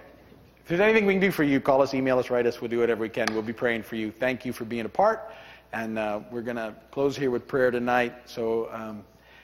If 0.63 0.69
there's 0.69 0.79
anything 0.79 1.05
we 1.05 1.13
can 1.15 1.19
do 1.19 1.29
for 1.29 1.43
you, 1.43 1.59
call 1.59 1.81
us, 1.81 1.93
email 1.93 2.17
us, 2.19 2.29
write 2.29 2.45
us. 2.45 2.61
We'll 2.61 2.69
do 2.69 2.79
whatever 2.79 3.01
we 3.01 3.09
can. 3.09 3.27
We'll 3.33 3.41
be 3.41 3.51
praying 3.51 3.83
for 3.83 3.97
you. 3.97 4.11
Thank 4.11 4.45
you 4.45 4.53
for 4.53 4.63
being 4.63 4.85
a 4.85 4.89
part. 4.89 5.29
And 5.73 5.99
uh, 5.99 6.21
we're 6.31 6.41
going 6.41 6.55
to 6.55 6.73
close 6.89 7.17
here 7.17 7.31
with 7.31 7.49
prayer 7.49 7.69
tonight. 7.69 8.13
So 8.23 8.69
um, 8.71 9.03